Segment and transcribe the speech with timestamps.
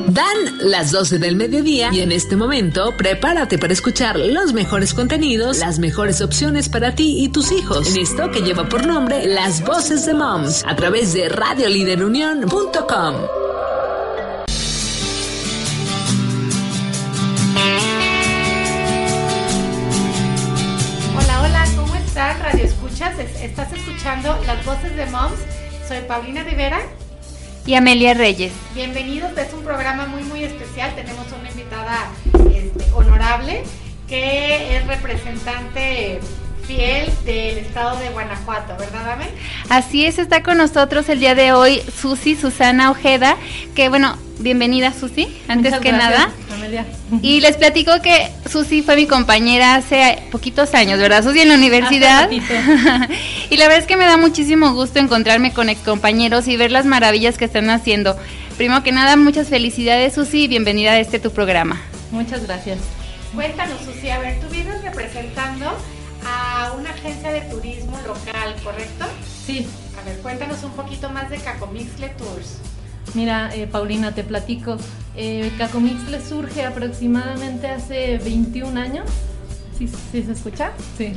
[0.09, 5.59] Dan las 12 del mediodía y en este momento prepárate para escuchar los mejores contenidos,
[5.59, 9.65] las mejores opciones para ti y tus hijos en esto que lleva por nombre Las
[9.65, 13.46] Voces de Moms a través de radioliderunión.com.
[25.17, 25.39] Moms.
[25.89, 26.79] Soy Paulina Rivera.
[27.65, 28.53] Y Amelia Reyes.
[28.75, 30.95] Bienvenidos, es un programa muy, muy especial.
[30.95, 32.11] Tenemos una invitada
[32.55, 33.65] este, honorable
[34.07, 36.21] que es representante
[36.67, 39.29] fiel del estado de Guanajuato, ¿verdad, Amel?
[39.69, 43.37] Así es, está con nosotros el día de hoy Susi Susana Ojeda,
[43.75, 46.33] que bueno, bienvenida Susi, antes Muchas que gracias, nada.
[46.55, 46.87] Amelia.
[47.23, 51.23] Y les platico que Susi fue mi compañera hace poquitos años, ¿verdad?
[51.23, 52.29] Susi en la universidad.
[53.49, 56.85] Y la verdad es que me da muchísimo gusto encontrarme con excompañeros y ver las
[56.85, 58.17] maravillas que están haciendo.
[58.57, 61.81] Primero que nada, muchas felicidades Susi y bienvenida a este tu programa.
[62.11, 62.79] Muchas gracias.
[63.37, 65.77] Cuéntanos, Susi, a ver, tú vienes representando
[66.27, 69.05] a una agencia de turismo local, ¿correcto?
[69.47, 69.67] Sí,
[70.01, 72.59] A ver, cuéntanos un poquito más de Cacomixle Tours.
[73.15, 74.77] mira, eh, Paulina, te platico.
[75.17, 79.09] Eh, Cacomixle surge aproximadamente hace 21 años.
[79.79, 80.73] ¿Sí, sí se escucha?
[80.99, 81.13] Sí.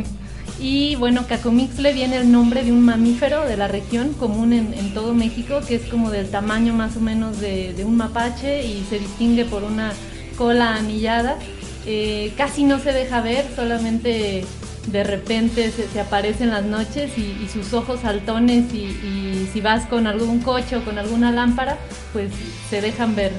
[0.60, 4.94] Y bueno, Cacomixle viene el nombre de un mamífero de la región común en, en
[4.94, 8.86] todo México, que es como del tamaño más o menos de, de un mapache y
[8.90, 9.94] se distingue por una
[10.38, 11.38] cola anillada.
[11.86, 14.44] Eh, casi no se deja ver, solamente
[14.92, 19.86] de repente se, se aparece en las noches y, sus ojos saltones y, si vas
[19.88, 21.78] con algún coche o con alguna lámpara,
[22.14, 22.32] pues
[22.70, 23.32] se dejan ver.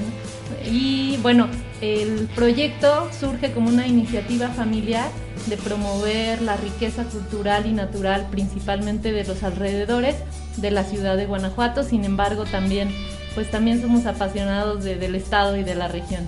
[0.69, 1.47] Y bueno,
[1.81, 5.09] el proyecto surge como una iniciativa familiar
[5.47, 10.15] de promover la riqueza cultural y natural, principalmente de los alrededores
[10.57, 11.83] de la ciudad de Guanajuato.
[11.83, 12.89] Sin embargo, también,
[13.33, 16.27] pues también somos apasionados de- del estado y de la región.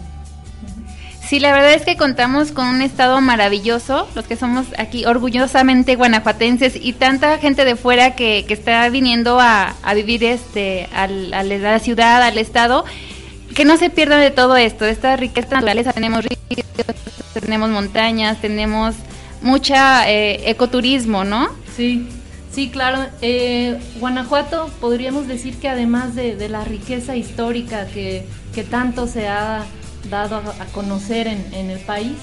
[1.33, 5.95] Sí, la verdad es que contamos con un estado maravilloso, los que somos aquí orgullosamente
[5.95, 11.33] guanajuatenses y tanta gente de fuera que, que está viniendo a, a vivir este al-
[11.33, 12.85] a la ciudad, al estado,
[13.55, 15.91] que no se pierdan de todo esto, de esta riqueza naturaleza.
[15.91, 16.39] Tenemos ríos,
[17.33, 18.93] tenemos montañas, tenemos
[19.41, 21.49] mucha eh, ecoturismo, ¿no?
[21.75, 22.07] Sí,
[22.51, 23.07] sí, claro.
[23.23, 28.23] Eh, Guanajuato podríamos decir que además de, de la riqueza histórica que,
[28.53, 29.63] que tanto se ha
[30.09, 32.17] dado a, conocer en, en el país,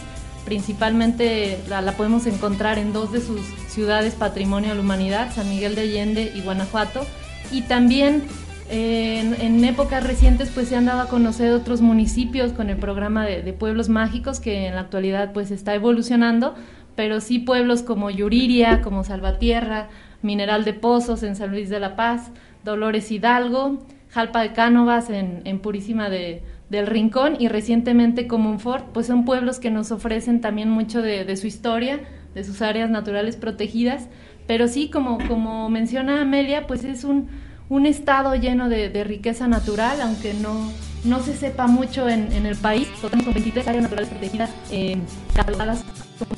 [0.44, 5.48] principalmente la, la podemos encontrar en dos de sus ciudades patrimonio de la humanidad, San
[5.48, 7.06] Miguel de Allende y Guanajuato,
[7.52, 8.24] y también
[8.72, 13.26] eh, en, épocas recientes pues se han dado a conocer otros municipios con el programa
[13.26, 16.54] de, de pueblos mágicos que en la actualidad pues está evolucionando,
[16.94, 19.88] pero sí pueblos como Yuriria, como Salvatierra,
[20.22, 22.30] Mineral de Pozos en San Luis de la Paz,
[22.62, 23.78] Dolores Hidalgo,
[24.10, 29.58] Jalpa de Cánovas en, en Purísima de, del Rincón y recientemente Comunfort, pues son pueblos
[29.58, 32.00] que nos ofrecen también mucho de, su historia,
[32.34, 34.06] de sus áreas naturales protegidas,
[34.46, 37.28] pero sí, como, como menciona Amelia, pues es un,
[37.68, 40.72] un estado lleno de, riqueza natural, aunque no,
[41.04, 42.88] no se sepa mucho en, el país.
[43.00, 44.96] Contamos con 23 áreas naturales protegidas eh,
[45.34, 45.84] catalogadas
[46.18, 46.30] como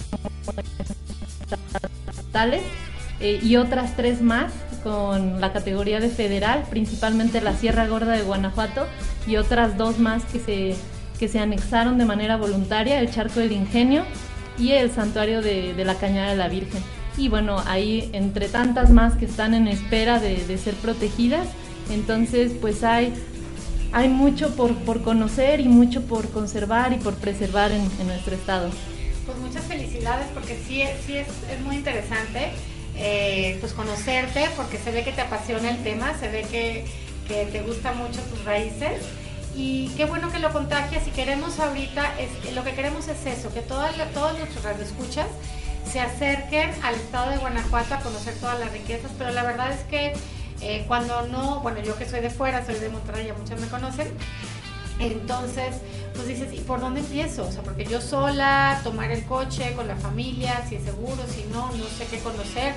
[2.11, 2.63] estatales
[3.21, 8.23] eh, y otras tres más con la categoría de federal, principalmente la Sierra Gorda de
[8.23, 8.87] Guanajuato
[9.27, 10.75] y otras dos más que se,
[11.19, 14.05] que se anexaron de manera voluntaria, el Charco del Ingenio
[14.59, 16.83] y el Santuario de, de la Cañada de la Virgen.
[17.17, 21.47] Y bueno, ahí entre tantas más que están en espera de, de ser protegidas,
[21.91, 23.13] entonces pues hay,
[23.93, 28.35] hay mucho por, por conocer y mucho por conservar y por preservar en, en nuestro
[28.35, 28.71] estado.
[29.27, 32.53] Pues muchas felicidades porque sí, sí es, es muy interesante
[32.97, 36.85] eh, pues conocerte porque se ve que te apasiona el tema, se ve que,
[37.29, 39.03] te gustan mucho tus raíces.
[39.57, 43.53] Y qué bueno que lo contagias y queremos ahorita, es, lo que queremos es eso,
[43.55, 45.27] que todas, todos nuestros radioescuchas
[45.91, 49.81] se acerquen al estado de Guanajuato a conocer todas las riquezas, pero la verdad es
[49.85, 50.13] que
[50.61, 53.67] eh, cuando no, bueno yo que soy de fuera, soy de Monterrey, ya muchos me
[53.69, 54.09] conocen,
[54.99, 55.77] entonces,
[56.15, 57.47] pues dices, ¿y por dónde empiezo?
[57.47, 61.45] O sea, porque yo sola, tomar el coche con la familia, si es seguro, si
[61.53, 62.75] no, no sé qué conocer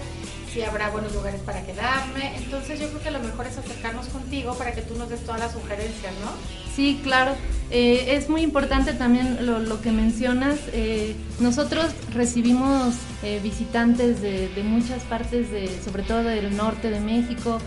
[0.56, 2.38] si habrá buenos lugares para quedarme.
[2.38, 5.42] Entonces yo creo que lo mejor es acercarnos contigo para que tú nos des todas
[5.42, 6.32] las sugerencias, ¿no?
[6.74, 7.34] Sí, claro.
[7.72, 10.58] Eh, es muy importante también lo, que mencionas.
[10.72, 17.60] Eh, nosotros recibimos eh, visitantes de, muchas partes, de, sobre todo del norte de México,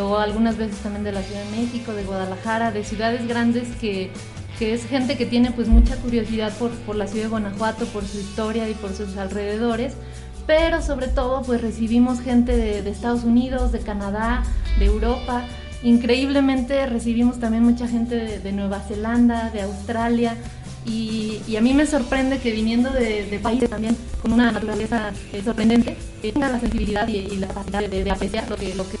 [0.00, 4.10] o algunas veces también de la Ciudad de México, de Guadalajara, de ciudades grandes que,
[4.58, 8.04] que es gente que tiene pues mucha curiosidad por, por la ciudad de Guanajuato, por
[8.04, 9.94] su historia y por sus alrededores
[10.48, 14.42] pero sobre todo pues recibimos gente de, Estados Unidos, de Canadá,
[14.78, 15.44] de Europa.
[15.82, 20.38] Increíblemente recibimos también mucha gente de, Nueva Zelanda, de Australia.
[20.86, 25.98] Y, a mí me sorprende que viniendo de, países también con una naturaleza eh, sorprendente,
[26.22, 28.96] eh, tengan la sensibilidad y, la capacidad de, apreciar lo que, lo que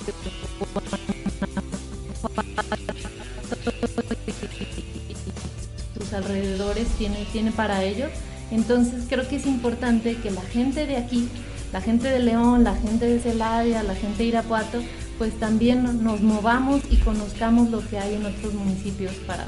[6.12, 8.10] alrededores tiene, tiene para ellos.
[8.50, 11.28] Entonces creo que es importante que la gente de aquí,
[11.72, 14.82] la gente de León, la gente de Celaya, la gente de Irapuato,
[15.18, 19.46] pues también nos movamos y conozcamos lo que hay en otros municipios para,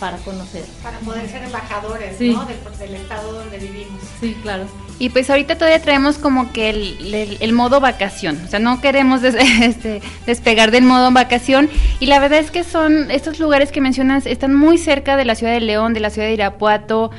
[0.00, 0.64] para conocer.
[0.82, 2.46] Para poder ser embajadores ¿no?
[2.46, 4.02] del, estado donde vivimos.
[4.18, 4.64] Sí, claro.
[4.98, 10.02] Y pues ahorita todavía traemos como que el, modo vacación, o sea, no queremos este,
[10.26, 11.70] despegar del modo vacación
[12.00, 15.34] y la verdad es que son, estos lugares que mencionas están muy cerca de la
[15.34, 17.10] ciudad de León, de la ciudad de Irapuato,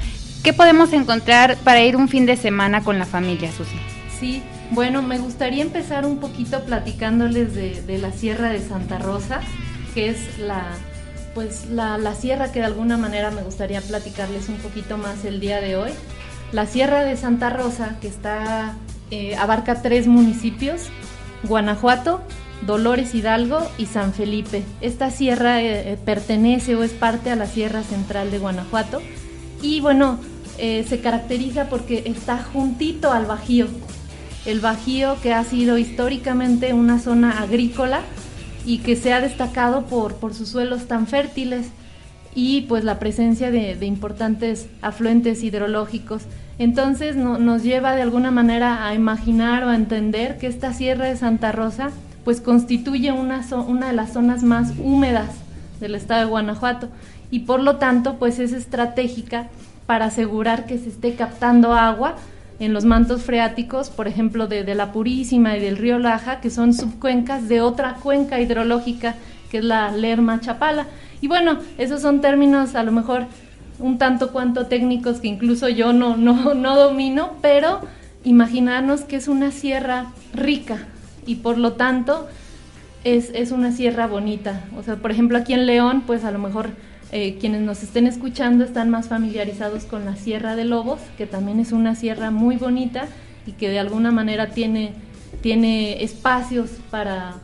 [0.43, 3.75] ¿Qué podemos encontrar para ir un fin de semana con la familia, Susi?
[4.19, 4.41] Sí,
[4.71, 9.41] bueno, me gustaría empezar un poquito platicándoles de, la Sierra de Santa Rosa,
[9.93, 10.65] que es la,
[11.33, 15.61] pues la, sierra que de alguna manera me gustaría platicarles un poquito más el día
[15.61, 15.91] de hoy.
[16.51, 18.75] La Sierra de Santa Rosa, que está,
[19.09, 20.87] eh, abarca tres municipios,
[21.43, 22.21] Guanajuato,
[22.65, 24.63] Dolores Hidalgo y San Felipe.
[24.81, 29.01] Esta sierra eh, pertenece o es parte a la Sierra Central de Guanajuato.
[29.61, 30.19] Y bueno,
[30.57, 33.67] eh, se caracteriza porque está juntito al Bajío.
[34.45, 38.01] El Bajío que ha sido históricamente una zona agrícola
[38.65, 41.67] y que se ha destacado por, por sus suelos tan fértiles
[42.33, 46.23] y pues la presencia de, importantes afluentes hidrológicos.
[46.59, 51.17] Entonces nos lleva de alguna manera a imaginar o a entender que esta Sierra de
[51.17, 51.91] Santa Rosa
[52.23, 55.29] pues constituye una, una de las zonas más húmedas
[55.79, 56.89] del estado de Guanajuato
[57.31, 59.47] y por lo tanto pues es estratégica
[59.87, 62.15] para asegurar que se esté captando agua
[62.61, 66.75] en los mantos freáticos, por ejemplo, de, la Purísima y del río Laja, que son
[66.75, 69.15] subcuencas de otra cuenca hidrológica,
[69.49, 70.85] que es la Lerma Chapala.
[71.21, 73.25] Y bueno, esos son términos a lo mejor
[73.79, 77.81] un tanto cuanto técnicos que incluso yo no, no, no domino, pero
[78.23, 80.87] imaginarnos que es una sierra rica
[81.25, 82.27] y por lo tanto
[83.03, 84.65] es, es una sierra bonita.
[84.77, 86.69] O sea, por ejemplo, aquí en León, pues a lo mejor
[87.13, 91.59] eh, quienes nos estén escuchando están más familiarizados con la Sierra de Lobos, que también
[91.59, 93.05] es una sierra muy bonita
[93.45, 94.93] y que de alguna manera tiene,
[95.41, 97.35] tiene espacios para,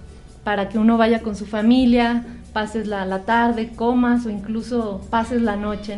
[0.46, 5.42] para que uno vaya con su familia, pases la, la tarde, comas o incluso pases
[5.42, 5.98] la noche.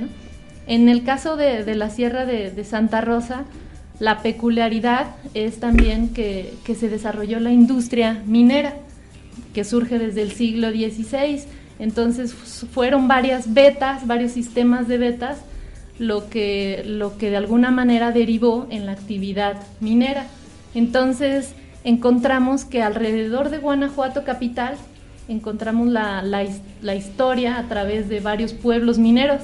[0.66, 3.44] En el caso de, de la Sierra de, de, Santa Rosa,
[4.00, 8.74] la peculiaridad es también que, que se desarrolló la industria minera,
[9.54, 11.44] que surge desde el siglo XVI
[11.80, 15.40] entonces fueron varias betas, varios sistemas de betas,
[15.98, 20.28] lo que, lo que de alguna manera derivó en la actividad minera.
[20.76, 21.54] Entonces
[21.84, 24.76] encontramos que alrededor de Guanajuato capital
[25.30, 29.42] encontramos la, la, historia a través de varios pueblos mineros.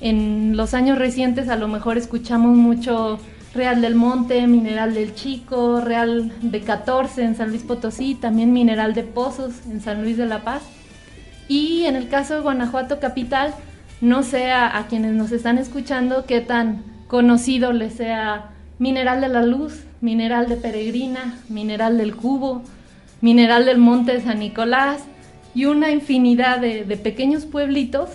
[0.00, 3.18] En los años recientes a lo mejor escuchamos mucho
[3.54, 8.92] Real del Monte, Mineral del Chico, Real de 14 en San Luis Potosí, también Mineral
[8.92, 10.62] de Pozos en San Luis de la Paz.
[11.48, 13.54] Y en el caso de Guanajuato Capital,
[14.00, 19.42] no sé a, quienes nos están escuchando qué tan conocido les sea Mineral de la
[19.42, 22.62] Luz, Mineral de Peregrina, Mineral del Cubo,
[23.20, 25.02] Mineral del Monte de San Nicolás
[25.54, 28.10] y una infinidad de, pequeños pueblitos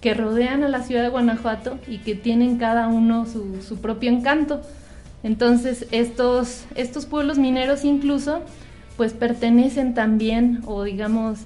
[0.00, 4.10] que rodean a la ciudad de Guanajuato y que tienen cada uno su, su propio
[4.10, 4.62] encanto.
[5.22, 8.40] Entonces estos, estos pueblos mineros incluso
[8.96, 11.40] pues pertenecen también o digamos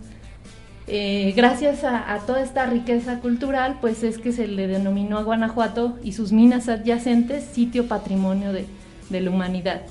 [0.89, 5.99] eh, gracias a, toda esta riqueza cultural, pues es que se le denominó a Guanajuato
[6.05, 8.67] y sus minas adyacentes sitio patrimonio de,
[9.11, 9.83] la humanidad.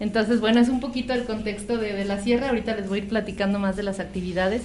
[0.00, 2.48] Entonces, bueno, es un poquito el contexto de, la sierra.
[2.48, 4.62] Ahorita les voy a ir platicando más de las actividades.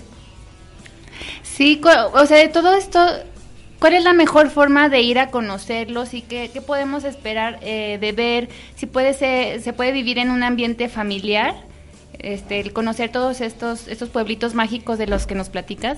[1.43, 3.00] Sí, o sea, de todo esto,
[3.79, 8.12] ¿cuál es la mejor forma de ir a conocerlos y qué, podemos esperar eh, de
[8.13, 8.50] ver?
[8.75, 11.66] Si puede se puede vivir en un ambiente familiar
[12.19, 15.97] este, el conocer todos estos, estos pueblitos mágicos de los que nos platicas?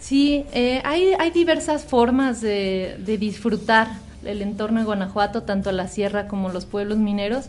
[0.00, 3.88] Sí, eh, hay, hay diversas formas de, disfrutar
[4.24, 7.46] el entorno de Guanajuato, tanto la sierra como los pueblos mineros.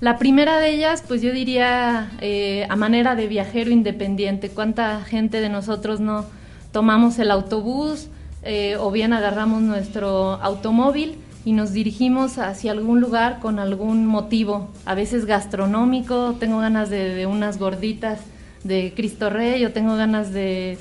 [0.00, 4.50] La primera de ellas, pues yo diría eh, a manera de viajero independiente.
[4.50, 6.26] ¿Cuánta gente de nosotros no
[6.70, 8.08] tomamos el autobús
[8.42, 14.68] eh, o bien agarramos nuestro automóvil y nos dirigimos hacia algún lugar con algún motivo?
[14.84, 18.18] A veces gastronómico, tengo ganas de, de unas gorditas
[18.64, 20.76] de Cristo Rey, yo tengo ganas de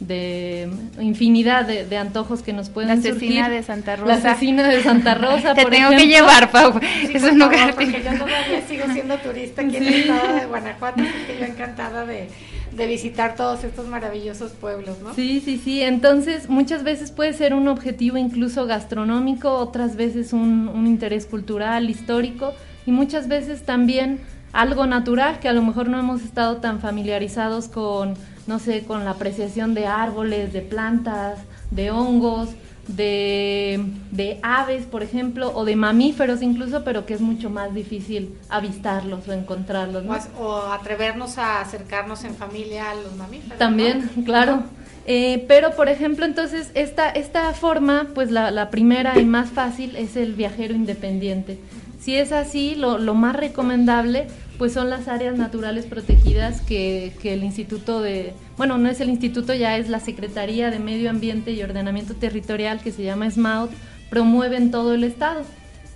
[0.00, 0.68] de
[1.00, 4.06] infinidad de, antojos que nos pueden La asesina de Santa Rosa.
[4.06, 6.80] La asesina de Santa Rosa, Te tengo que llevar, Pau.
[7.12, 11.02] es un lugar porque yo todavía sigo siendo turista aquí en el estado de Guanajuato,
[11.02, 12.28] así que yo encantada de,
[12.76, 15.14] de visitar todos estos maravillosos pueblos, ¿no?
[15.14, 15.82] Sí, sí, sí.
[15.82, 21.90] Entonces, muchas veces puede ser un objetivo incluso gastronómico, otras veces un, un interés cultural,
[21.90, 22.52] histórico,
[22.86, 24.20] y muchas veces también
[24.52, 28.14] algo natural que a lo mejor no hemos estado tan familiarizados con
[28.46, 31.38] no sé, con la apreciación de árboles, de plantas,
[31.70, 32.50] de hongos,
[32.88, 39.26] de, aves, por ejemplo, o de mamíferos incluso, pero que es mucho más difícil avistarlos
[39.28, 40.04] o encontrarlos.
[40.04, 43.58] Pues, o atrevernos a acercarnos en familia a los mamíferos.
[43.58, 44.62] También, claro.
[45.06, 49.96] Eh, pero, por ejemplo, entonces, esta, esta forma, pues la, la, primera y más fácil
[49.96, 51.58] es el viajero independiente.
[52.00, 57.42] Si es así, lo, lo más recomendable pues son las áreas naturales protegidas que, el
[57.42, 61.62] Instituto de, bueno, no es el Instituto, ya es la Secretaría de Medio Ambiente y
[61.62, 63.70] Ordenamiento Territorial que se llama SMAUT,
[64.10, 65.42] promueve en todo el estado.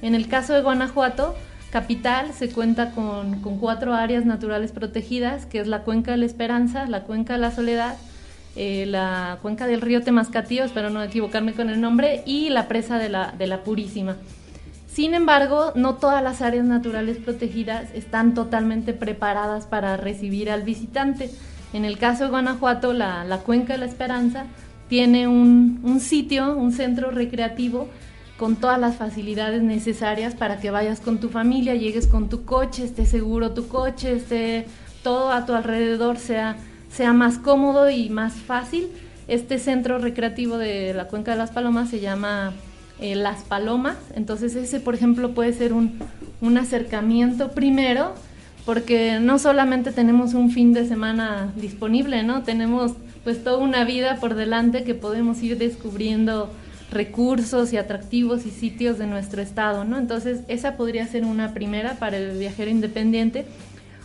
[0.03, 1.35] En el caso de Guanajuato,
[1.71, 6.87] capital, se cuenta con, cuatro áreas naturales protegidas, que es la Cuenca de la Esperanza,
[6.87, 7.97] la Cuenca de la Soledad,
[8.57, 12.99] eh, la Cuenca del río Temascatío, espero no equivocarme con el nombre, y la presa
[12.99, 14.17] de la, de la Purísima.
[14.89, 21.31] Sin embargo, no todas las áreas naturales protegidas están totalmente preparadas para recibir al visitante.
[21.75, 24.47] En el caso de Guanajuato, la, Cuenca de la Esperanza
[24.89, 27.89] tiene un, sitio, un centro recreativo
[28.39, 32.85] con todas las facilidades necesarias para que vayas con tu familia, llegues con tu coche,
[32.85, 34.67] esté seguro tu coche, esté
[35.03, 36.57] todo a tu alrededor sea,
[36.91, 38.89] sea más cómodo y más fácil.
[39.27, 42.55] Este centro recreativo de la Cuenca de las Palomas se llama
[43.01, 43.97] eh, las palomas.
[44.15, 45.99] Entonces ese, por ejemplo, puede ser un,
[46.41, 48.15] un acercamiento primero,
[48.65, 52.43] porque no solamente tenemos un fin de semana disponible, ¿no?
[52.43, 52.93] Tenemos
[53.25, 56.51] pues toda una vida por delante que podemos ir descubriendo
[56.91, 59.99] recursos y atractivos y sitios de nuestro estado, ¿no?
[59.99, 63.45] Entonces, esa podría ser una primera para el viajero independiente.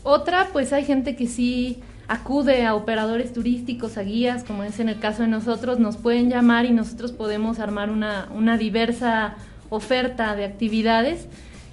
[0.04, 4.90] Otra, pues hay gente que sí acude a operadores turísticos, a guías, como es en
[4.90, 9.36] el caso de nosotros, nos pueden llamar y nosotros podemos armar una, una diversa
[9.70, 11.28] oferta de actividades.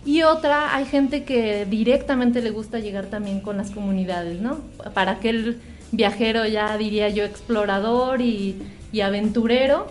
[0.05, 4.59] Y otra, hay gente que directamente le gusta llegar también con las comunidades, ¿no?
[4.95, 5.61] Para aquel
[5.93, 9.89] viajero ya diría yo explorador y, y aventurero,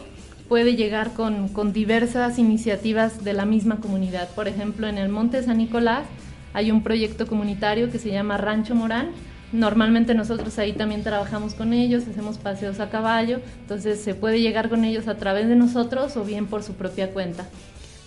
[0.48, 4.30] puede llegar con, con, diversas iniciativas de la misma comunidad.
[4.30, 6.06] Por ejemplo, en el Monte San Nicolás
[6.54, 9.12] hay un proyecto comunitario que se llama Rancho Morán,
[9.52, 14.70] Normalmente nosotros ahí también trabajamos con ellos, hacemos paseos a caballo, entonces se puede llegar
[14.70, 17.48] con ellos a través de nosotros o bien por su propia cuenta.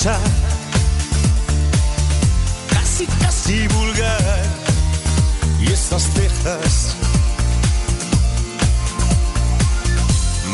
[0.01, 0.17] Cha
[3.07, 4.45] casi vulgar
[5.61, 6.95] y esas cejas.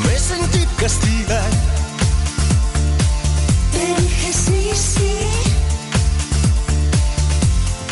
[0.05, 1.51] Me sentí castigar.
[3.73, 5.17] Te dije sí, sí.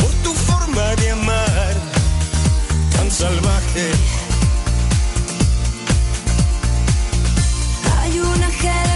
[0.00, 1.74] Por tu forma de amar,
[2.96, 3.90] tan salvaje.
[8.00, 8.93] Hay un ángel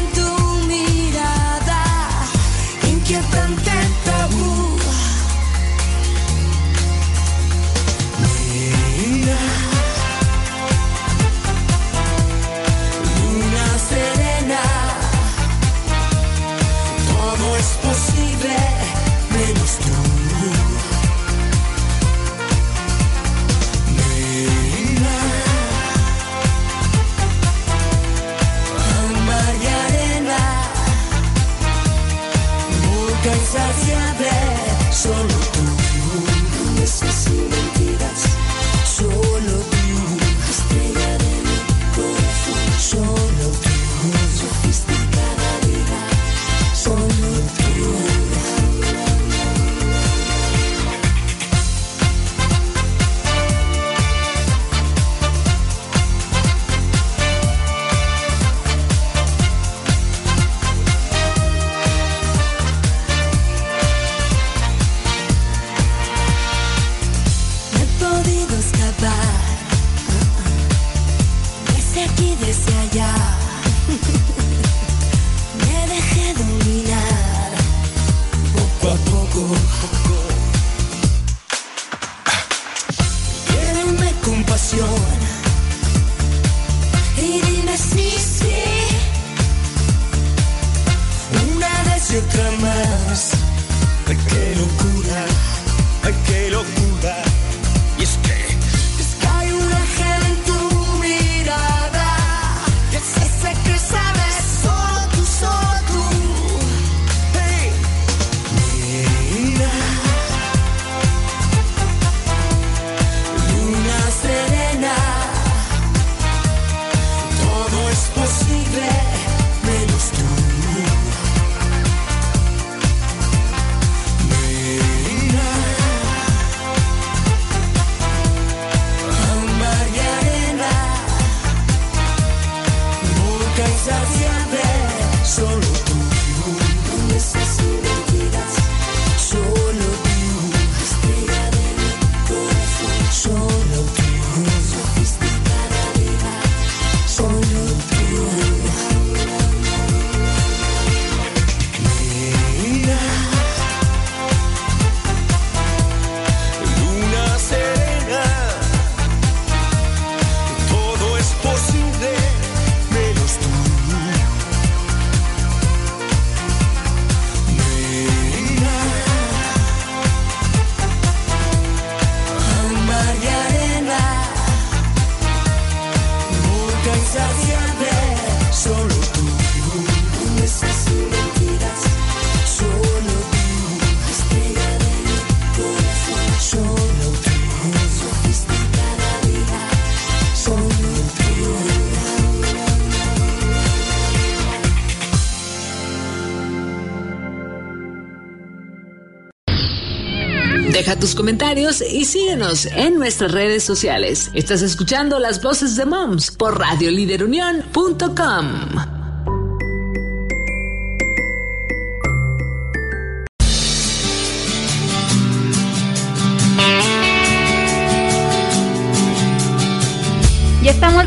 [201.29, 204.31] comentarios y síguenos en nuestras redes sociales.
[204.33, 208.98] Estás escuchando las voces de Moms por radioliderunión.com.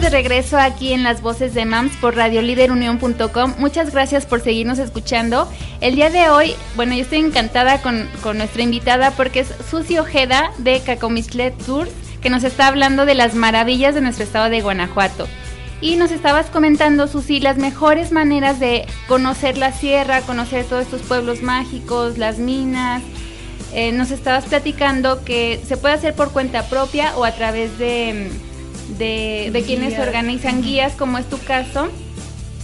[0.01, 3.53] de regreso aquí en las voces de MAMS por radioliderunión.com.
[3.59, 5.47] Muchas gracias por seguirnos escuchando.
[5.79, 9.99] El día de hoy, bueno, yo estoy encantada con, con nuestra invitada porque es Susi
[9.99, 14.61] Ojeda de Cacomislet Tours, que nos está hablando de las maravillas de nuestro estado de
[14.61, 15.27] Guanajuato.
[15.81, 21.03] Y nos estabas comentando, Susi, las mejores maneras de conocer la sierra, conocer todos estos
[21.03, 23.03] pueblos mágicos, las minas.
[23.71, 28.31] Eh, nos estabas platicando que se puede hacer por cuenta propia o a través de
[28.97, 31.89] de, de quienes organizan guías, como es tu caso,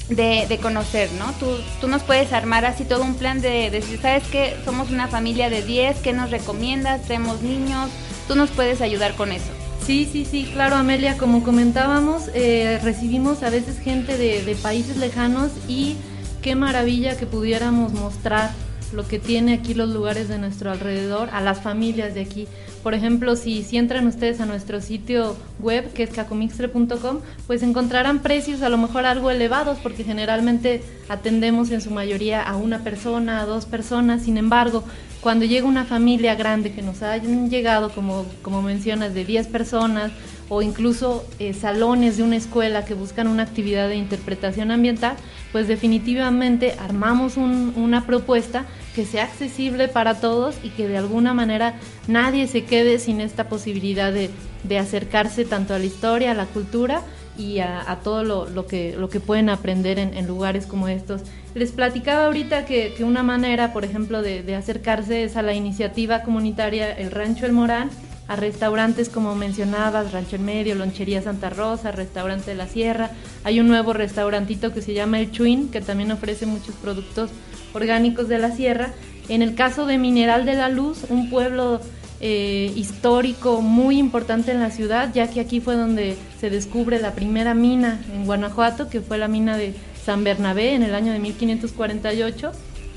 [0.10, 1.32] de, de conocer, ¿no?
[1.34, 1.48] Tú,
[1.82, 4.56] tú nos puedes armar así todo un plan de decir, ¿sabes qué?
[4.64, 7.04] Somos una familia de 10, ¿qué nos recomiendas?
[7.04, 7.90] Tenemos niños,
[8.28, 9.52] tú nos puedes ayudar con eso.
[9.86, 14.98] Sí, sí, sí, claro, Amelia, como comentábamos, eh, recibimos a veces gente de, de países
[14.98, 15.96] lejanos y
[16.42, 18.52] qué maravilla que pudiéramos mostrar
[18.94, 22.48] lo que tiene aquí los lugares de nuestro alrededor a las familias de aquí.
[22.84, 28.20] Por ejemplo, si, si entran ustedes a nuestro sitio web, que es cacomixtre.com, pues encontrarán
[28.20, 33.42] precios a lo mejor algo elevados, porque generalmente atendemos en su mayoría a una persona,
[33.42, 34.24] a dos personas.
[34.24, 34.84] Sin embargo,
[35.22, 40.12] cuando llega una familia grande que nos hayan llegado, como, como mencionas, de 10 personas,
[40.50, 45.18] o incluso eh, salones de una escuela que buscan una actividad de interpretación ambiental,
[45.52, 51.34] pues definitivamente armamos un- una propuesta que sea accesible para todos y que de alguna
[51.34, 51.76] manera
[52.08, 54.30] nadie se quede sin esta posibilidad de,
[54.64, 57.02] de acercarse tanto a la historia, a la cultura
[57.38, 61.22] y a, todo lo, que, lo que pueden aprender en, lugares como estos.
[61.54, 66.92] Les platicaba ahorita que, una manera, por ejemplo, de acercarse es a la iniciativa comunitaria
[66.92, 67.92] El Rancho El Morán,
[68.28, 73.12] a restaurantes como mencionabas, Rancho El Medio, Lonchería Santa Rosa, Restaurante de la Sierra.
[73.44, 77.30] Hay un nuevo restaurantito que se llama El Chuin, que también ofrece muchos productos
[77.74, 78.92] orgánicos de la sierra.
[79.30, 81.80] En el caso de Mineral de la Luz, un pueblo
[82.20, 87.14] eh, histórico muy importante en la ciudad, ya que aquí fue donde se descubre la
[87.14, 91.20] primera mina en Guanajuato, que fue la mina de San Bernabé en el año de
[91.20, 92.52] 1548.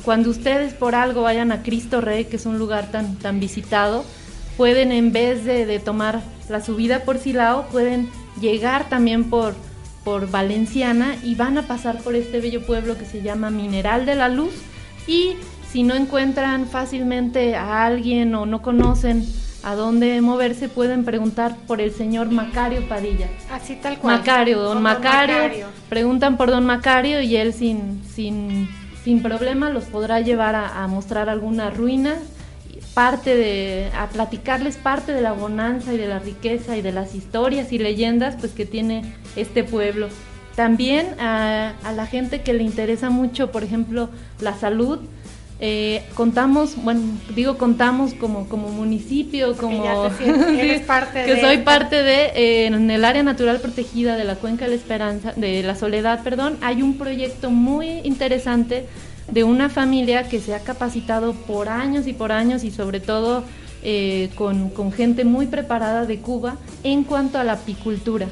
[0.04, 4.04] Cuando ustedes por algo vayan a Cristo Rey, que es un lugar tan, tan visitado,
[4.60, 6.20] pueden en vez de, de tomar
[6.50, 8.10] la subida por Silao, pueden
[8.42, 9.54] llegar también por,
[10.04, 14.16] por Valenciana y van a pasar por este bello pueblo que se llama Mineral de
[14.16, 14.52] la Luz
[15.06, 15.36] y
[15.72, 19.24] si no encuentran fácilmente a alguien o no conocen
[19.62, 23.28] a dónde moverse, pueden preguntar por el señor Macario Padilla.
[23.50, 24.18] Así tal cual.
[24.18, 28.68] Macario, don Macario, Preguntan por don Macario y él sin, sin,
[29.04, 32.18] sin problema los podrá llevar a, a mostrar algunas ruinas,
[32.94, 37.14] parte de, a platicarles parte de la bonanza y de la riqueza y de las
[37.14, 39.02] historias y leyendas pues que tiene
[39.36, 40.08] este pueblo.
[40.56, 44.98] También a, a la gente que le interesa mucho, por ejemplo, la salud,
[45.62, 47.02] eh, contamos, bueno,
[47.36, 49.84] digo contamos como, como municipio, como
[50.18, 54.34] sientes- parte que de- soy parte de, eh, en el área natural protegida de la
[54.36, 58.86] Cuenca de la Esperanza, de la Soledad, perdón, hay un proyecto muy interesante
[59.30, 63.44] de una familia que se ha capacitado por años y por años y sobre todo
[63.82, 68.28] eh, con, con gente muy preparada de Cuba en cuanto a la apicultura.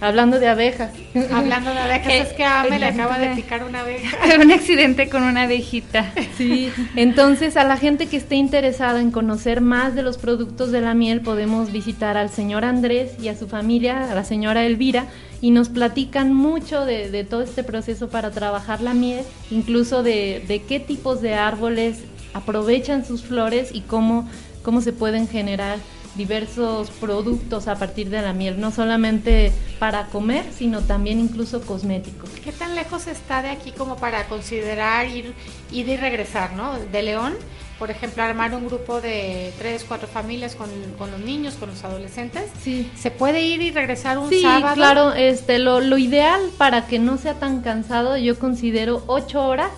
[0.00, 0.92] Hablando de abejas.
[1.32, 4.16] Hablando de abejas, Eh, es que a Ame le acaba de picar una abeja.
[4.40, 6.12] Un accidente con una abejita.
[6.36, 10.80] Sí, entonces a la gente que esté interesada en conocer más de los productos de
[10.80, 15.06] la miel podemos visitar al señor Andrés y a su familia, a la señora Elvira,
[15.40, 20.44] y nos platican mucho de, de todo este proceso para trabajar la miel, incluso de,
[20.46, 24.28] de qué tipos de árboles aprovechan sus flores y cómo,
[24.62, 25.78] cómo se pueden generar
[26.18, 32.28] diversos productos a partir de la miel, no solamente para comer, sino también incluso cosméticos.
[32.44, 35.32] ¿Qué tan lejos está de aquí como para considerar ir,
[35.72, 36.78] ir y regresar, ¿no?
[36.92, 37.34] De León,
[37.78, 41.84] por ejemplo, armar un grupo de tres, cuatro familias con, con los niños, con los
[41.84, 42.50] adolescentes.
[42.62, 42.90] Sí.
[42.96, 44.74] ¿Se puede ir y regresar un Sí, sábado?
[44.74, 49.70] claro, este, lo, lo ideal para que no sea tan cansado, yo considero ocho horas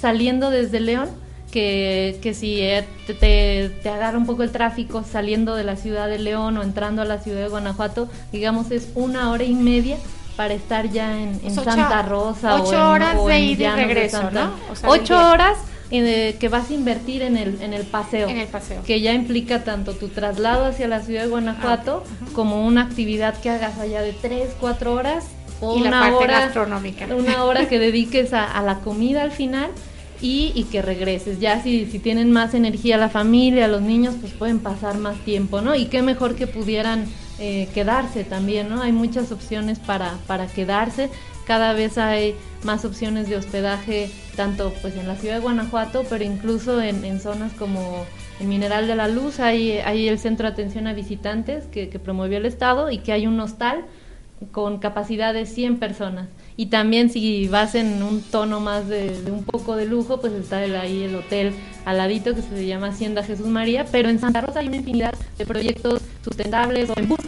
[0.00, 1.10] saliendo desde León,
[1.50, 5.76] que, que si eh, te, te, te agarra un poco el tráfico saliendo de la
[5.76, 9.54] ciudad de León o entrando a la ciudad de Guanajuato, digamos es una hora y
[9.54, 9.96] media
[10.36, 13.52] para estar ya en, en Ocho- Santa Rosa o en, horas o de en ida
[13.52, 14.52] y de regreso, Santa- ¿no?
[14.72, 15.58] O sea, ocho horas
[15.90, 18.82] eh, que vas a invertir en el, en el paseo En el paseo.
[18.84, 23.34] que ya implica tanto tu traslado hacia la ciudad de Guanajuato Ah, como una actividad
[23.40, 25.24] que hagas allá de 3, 4 horas
[25.60, 27.06] o Y la una parte hora gastronómica.
[27.14, 29.70] una hora que dediques a, a la comida al final
[30.20, 31.40] y, y que regreses.
[31.40, 35.60] Ya si, si tienen más energía la familia, los niños, pues pueden pasar más tiempo,
[35.60, 35.74] ¿no?
[35.74, 37.06] Y qué mejor que pudieran
[37.38, 38.82] eh, quedarse también, ¿no?
[38.82, 41.08] Hay muchas opciones para, para quedarse.
[41.46, 46.22] Cada vez hay más opciones de hospedaje, tanto pues en la ciudad de Guanajuato, pero
[46.22, 48.04] incluso en, zonas como
[48.40, 51.98] el Mineral de la Luz, hay, hay el Centro de Atención a Visitantes que, que
[51.98, 53.86] promovió el Estado y que hay un hostal
[54.52, 56.28] con capacidad de 100 personas.
[56.56, 60.32] Y también si vas en un tono más de, de un poco de lujo, pues
[60.32, 64.18] está el, ahí el hotel al ladito que se llama Hacienda Jesús María, pero en
[64.18, 67.24] Santa Rosa hay una infinidad de proyectos sustentables o en busca,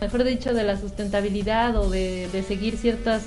[0.00, 3.24] mejor dicho, de la sustentabilidad o de, de seguir ciertas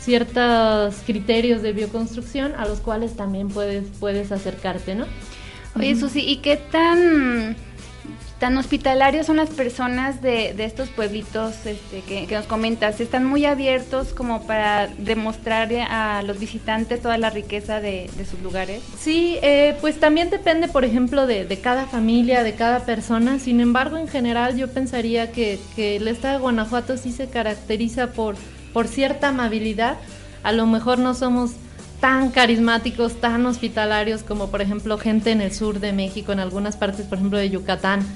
[0.00, 5.06] ciertos criterios de bioconstrucción a los cuales también puedes puedes acercarte, ¿no?
[5.76, 7.56] Oye, Susi, ¿y qué tan
[8.38, 13.00] tan hospitalarios son las personas de, de estos pueblitos este, que, nos comentas?
[13.00, 18.40] ¿Están muy abiertos como para demostrar a los visitantes toda la riqueza de, de sus
[18.40, 18.82] lugares?
[18.98, 23.40] Sí, eh, pues también depende, por ejemplo, de, de, cada familia, de cada persona.
[23.40, 28.12] Sin embargo, en general yo pensaría que, que el estado de Guanajuato sí se caracteriza
[28.12, 28.36] por,
[28.72, 29.96] por cierta amabilidad.
[30.44, 31.52] A lo mejor no somos
[32.00, 36.76] tan carismáticos, tan hospitalarios como por ejemplo gente en el sur de México, en algunas
[36.76, 38.06] partes, por ejemplo, de Yucatán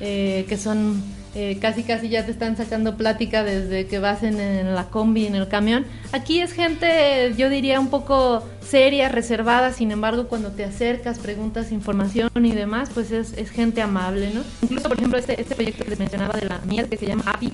[0.00, 1.02] eh, que son
[1.34, 5.26] eh, casi casi ya te están sacando plática desde que vas en, en, la combi,
[5.26, 5.84] en el camión.
[6.12, 11.70] Aquí es gente, yo diría, un poco seria, reservada, sin embargo, cuando te acercas, preguntas
[11.70, 14.42] información y demás, pues es, es gente amable, ¿no?
[14.62, 17.24] Incluso, por ejemplo, este, este proyecto que les mencionaba de la miel, que se llama
[17.26, 17.52] API,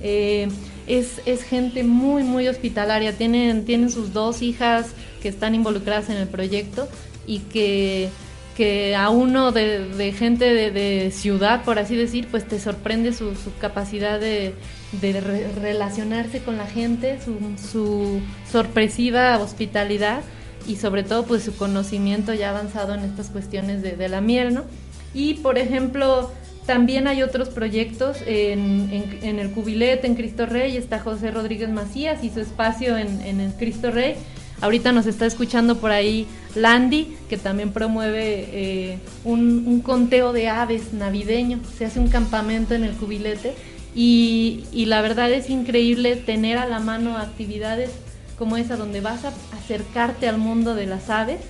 [0.00, 0.48] eh,
[0.86, 3.16] es, es gente muy, muy hospitalaria.
[3.16, 4.88] Tienen, tienen sus dos hijas
[5.20, 6.88] que están involucradas en el proyecto
[7.26, 8.10] y que
[8.56, 14.18] que a uno de, gente de, ciudad, por así decir, pues te sorprende su, capacidad
[14.18, 14.54] de,
[14.92, 20.22] de re relacionarse con la gente, su, sorpresiva hospitalidad
[20.66, 24.64] y sobre todo pues su conocimiento ya avanzado en estas cuestiones de, la miel, ¿no?
[25.12, 26.30] Y por ejemplo,
[26.64, 28.90] también hay otros proyectos en,
[29.22, 34.14] el Cubilete, en Cristo Rey, está José Rodríguez Macías y su espacio en, Cristo Rey
[34.60, 40.92] Ahorita nos está escuchando por ahí Landy, que también promueve eh, un, conteo de aves
[40.92, 41.60] navideño.
[41.76, 43.54] Se hace un campamento en el cubilete
[43.94, 47.90] y, y, la verdad es increíble tener a la mano actividades
[48.38, 51.40] como esa, donde vas a acercarte al mundo de las aves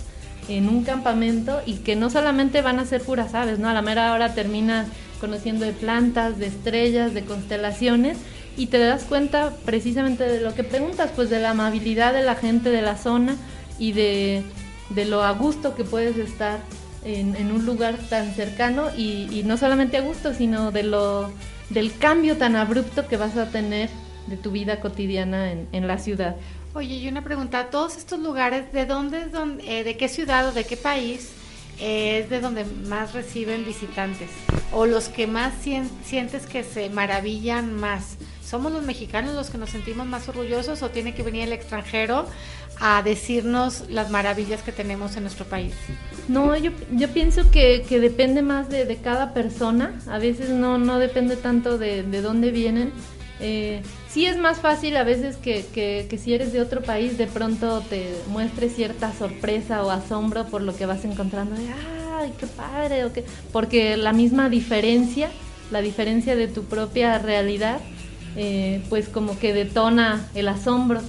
[0.48, 3.68] en un campamento y que no solamente van a ser puras aves, ¿no?
[3.68, 4.86] A la mera hora terminas
[5.20, 8.18] conociendo de plantas, de estrellas, de constelaciones
[8.56, 12.34] y te das cuenta precisamente de lo que preguntas, pues de la amabilidad de la
[12.34, 13.36] gente de la zona
[13.78, 14.42] y de,
[14.90, 16.60] de lo a gusto que puedes estar
[17.04, 21.30] en, un lugar tan cercano y, y, no solamente a gusto, sino de lo,
[21.70, 23.90] del cambio tan abrupto que vas a tener
[24.26, 26.34] de tu vida cotidiana en, en la ciudad.
[26.74, 30.48] Oye, y una pregunta, ¿todos estos lugares de dónde, es donde, eh, de qué ciudad
[30.48, 31.30] o de qué país
[31.78, 34.28] eh, es de donde más reciben visitantes?
[34.72, 35.54] ¿O los que más
[36.04, 38.18] sientes que se maravillan más?
[38.46, 42.26] ¿Somos los mexicanos los que nos sentimos más orgullosos o tiene que venir el extranjero
[42.78, 45.74] a decirnos las maravillas que tenemos en nuestro país?
[46.28, 50.78] No, yo, yo pienso que, que depende más de, de, cada persona, a veces no,
[50.78, 52.92] no depende tanto de, de dónde vienen.
[53.40, 57.18] Eh, sí es más fácil a veces que, que, que, si eres de otro país
[57.18, 61.56] de pronto te muestre cierta sorpresa o asombro por lo que vas encontrando.
[61.56, 61.66] De,
[62.14, 63.04] ¡Ay, qué padre!
[63.04, 63.24] O qué...
[63.52, 65.30] Porque la misma diferencia,
[65.70, 67.80] la diferencia de tu propia realidad,
[68.36, 71.00] eh, pues como que detona el asombro.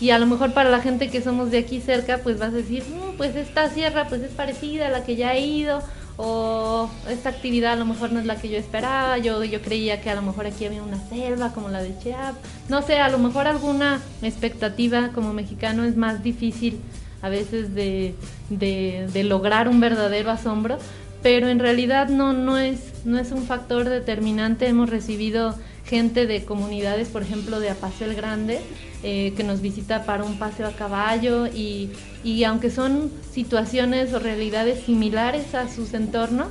[0.00, 2.56] Y a lo mejor para la gente que somos de aquí cerca, pues vas a
[2.56, 5.82] decir, mmm, pues esta sierra pues es parecida a la que ya he ido,
[6.16, 10.00] o esta actividad a lo mejor no es la que yo esperaba, yo, yo creía
[10.00, 12.36] que a lo mejor aquí había una selva como la de Chiapas,
[12.68, 16.80] no sé, a lo mejor alguna expectativa como mexicano es más difícil
[17.20, 18.14] a veces de,
[18.50, 20.78] de lograr un verdadero asombro,
[21.24, 25.54] pero en realidad no, no, es, no es un factor determinante, hemos recibido
[25.86, 28.60] gente de comunidades, por ejemplo, de Apaseo el Grande,
[29.02, 31.88] eh, que nos visita para un paseo a caballo y,
[32.24, 36.48] y, aunque son situaciones o realidades similares a sus entornos,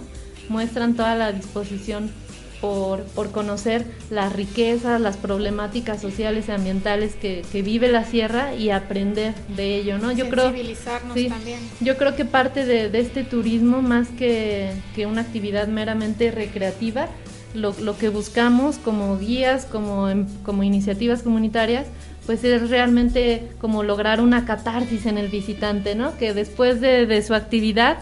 [0.49, 2.09] muestran toda la disposición
[2.63, 8.55] por, por conocer las riquezas, las problemáticas sociales y ambientales que, que vive la sierra
[8.55, 10.13] y aprender de ello, ¿no?
[10.13, 10.53] Yo creo,
[11.13, 11.59] sí, también.
[11.81, 17.09] yo creo que parte de, de este turismo, más que, que una actividad meramente recreativa,
[17.53, 20.07] lo, lo, que buscamos como guías, como,
[20.43, 21.87] como iniciativas comunitarias,
[22.25, 26.17] pues es realmente como lograr una catarsis en el visitante, ¿no?
[26.17, 27.97] Que después de, de su actividad,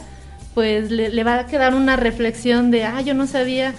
[0.54, 3.74] pues le, le, va a quedar una reflexión de, ah, yo no sabía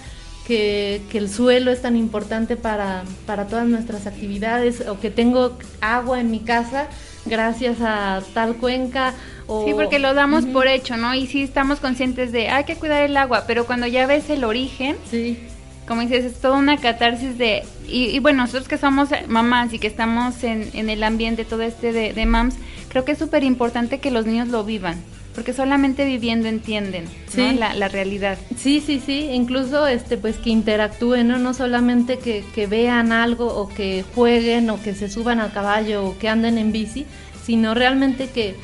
[0.47, 5.57] que, que el suelo es tan importante para, para todas nuestras actividades o que tengo
[5.81, 6.87] agua en mi casa
[7.25, 9.13] gracias a tal cuenca.
[9.47, 9.65] O...
[9.65, 11.13] Sí, porque lo damos por hecho, ¿no?
[11.15, 14.43] Y sí estamos conscientes de hay que cuidar el agua, pero cuando ya ves el
[14.43, 15.37] origen, sí.
[15.87, 17.63] como dices, es toda una catarsis de...
[17.87, 21.61] Y, y bueno, nosotros que somos mamás y que estamos en, en el ambiente todo
[21.61, 22.55] este de, de mams,
[22.89, 25.01] creo que es súper importante que los niños lo vivan
[25.33, 28.37] porque solamente viviendo entienden la, la realidad.
[28.55, 31.39] Sí, sí, sí, incluso este pues que interactúen, ¿no?
[31.39, 36.05] No solamente que, que vean algo o que jueguen o que se suban al caballo
[36.05, 37.05] o que anden en bici,
[37.43, 38.55] sino realmente que,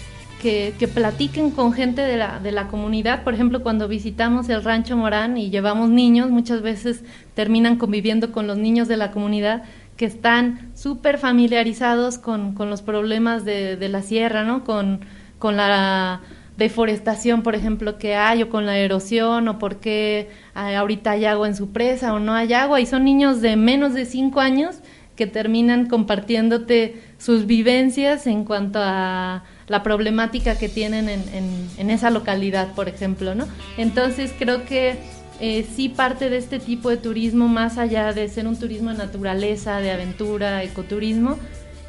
[0.41, 3.23] que, que platiquen con gente de la, de la comunidad.
[3.23, 7.03] Por ejemplo, cuando visitamos el rancho Morán y llevamos niños, muchas veces
[7.34, 9.63] terminan conviviendo con los niños de la comunidad
[9.97, 14.63] que están súper familiarizados con, con los problemas de, de la sierra, ¿no?
[14.63, 15.01] Con,
[15.39, 16.21] con la
[16.60, 21.26] deforestación, por ejemplo, que hay, o con la erosión, o por qué ah, ahorita hay
[21.26, 24.39] agua en su presa o no hay agua, y son niños de menos de cinco
[24.41, 24.76] años
[25.15, 31.89] que terminan compartiéndote sus vivencias en cuanto a la problemática que tienen en, en, en
[31.89, 33.48] esa localidad, por ejemplo, ¿no?
[33.78, 34.98] Entonces creo que
[35.41, 38.98] eh, sí parte de este tipo de turismo, más allá de ser un turismo de
[38.98, 41.38] naturaleza, de aventura, ecoturismo,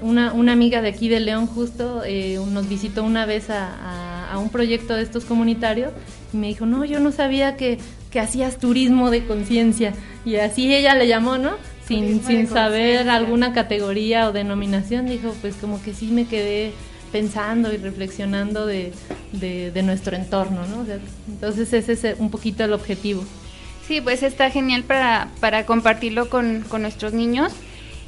[0.01, 4.20] una, una amiga de aquí de León justo eh, nos visitó una vez a, a,
[4.31, 5.93] a, un proyecto de estos comunitarios
[6.33, 7.79] y me dijo, no, yo no sabía que,
[8.11, 9.93] que hacías turismo de conciencia.
[10.25, 11.53] Y así ella le llamó, ¿no?
[11.87, 16.73] Sin, sin saber alguna categoría o denominación, dijo, pues como que sí me quedé
[17.11, 18.93] pensando y reflexionando de,
[19.33, 20.83] de, de nuestro entorno, ¿no?
[20.83, 23.25] O sea, entonces ese es un poquito el objetivo.
[23.87, 27.53] Sí, pues está genial para, para compartirlo con, con nuestros niños.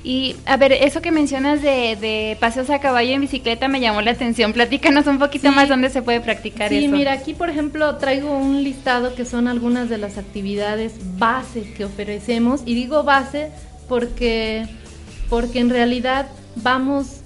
[0.05, 4.01] Y a ver, eso que mencionas de, de, paseos a caballo en bicicleta me llamó
[4.01, 4.53] la atención.
[4.53, 5.55] Platícanos un poquito sí.
[5.55, 6.87] más dónde se puede practicar sí, eso.
[6.87, 11.73] Sí, mira, aquí por ejemplo traigo un listado que son algunas de las actividades base
[11.77, 12.63] que ofrecemos.
[12.67, 13.51] Y digo base
[13.89, 14.67] porque,
[15.29, 17.21] porque en realidad vamos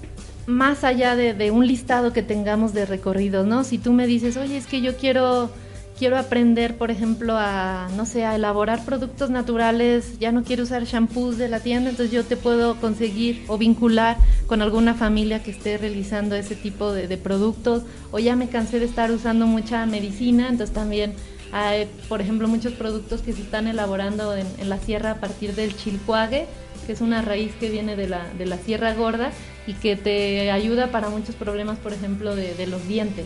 [0.45, 3.63] más allá de, de un listado que tengamos de recorridos, ¿no?
[3.63, 5.49] Si tú me dices, oye, es que yo quiero
[5.97, 10.83] quiero aprender, por ejemplo, a, no sé, a elaborar productos naturales, ya no quiero usar
[10.85, 15.51] shampoos de la tienda, entonces yo te puedo conseguir o vincular con alguna familia que
[15.51, 20.49] esté realizando ese tipo de, productos, o ya me cansé de estar usando mucha medicina,
[20.49, 21.13] entonces también
[21.51, 25.75] hay, por ejemplo, muchos productos que se están elaborando en, la sierra a partir del
[25.75, 26.45] chilcuague,
[26.85, 29.31] que es una raíz que viene de la, de la sierra gorda
[29.65, 33.25] y que te ayuda para muchos problemas, por ejemplo, de los dientes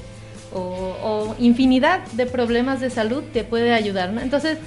[0.53, 4.13] o, o, infinidad de problemas de salud te puede ayudar.
[4.21, 4.57] Entonces,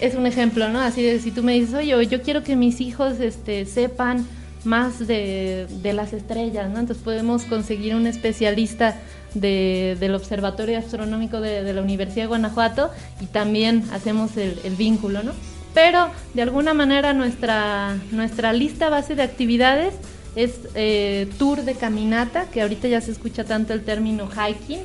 [0.00, 0.80] es un ejemplo, ¿no?
[0.80, 4.26] Así de si tú me dices, oye, yo quiero que mis hijos este, sepan
[4.64, 6.80] más de, las estrellas, ¿no?
[6.80, 8.96] Entonces podemos conseguir un especialista
[9.34, 15.22] de, del Observatorio Astronómico de, la Universidad de Guanajuato y también hacemos el, el vínculo,
[15.22, 15.32] ¿no?
[15.74, 19.94] Pero de alguna manera nuestra, nuestra lista base de actividades
[20.36, 24.80] es eh, tour de caminata, que ahorita ya se escucha tanto el término hiking,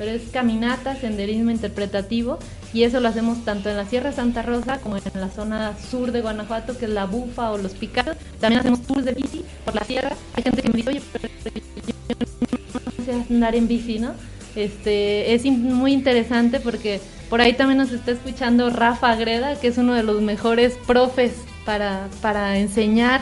[0.00, 2.38] pero es caminata, senderismo interpretativo
[2.72, 6.10] y eso lo hacemos tanto en la Sierra Santa Rosa como en la zona sur
[6.10, 8.16] de Guanajuato, que es la Bufa o los Picados.
[8.40, 10.16] También hacemos tours de bici por la sierra.
[10.34, 14.12] Hay gente que me dice, oye, pero yo no sé andar en bici, ¿no?
[14.56, 19.76] Este, es muy interesante porque por ahí también nos está escuchando Rafa Agreda, que es
[19.76, 21.34] uno de los mejores profes
[21.66, 23.20] para, para enseñar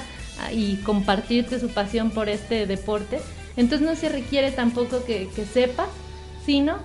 [0.52, 3.18] y compartirte su pasión por este deporte.
[3.56, 5.88] Entonces no se requiere tampoco que, que sepa,
[6.48, 6.76] sino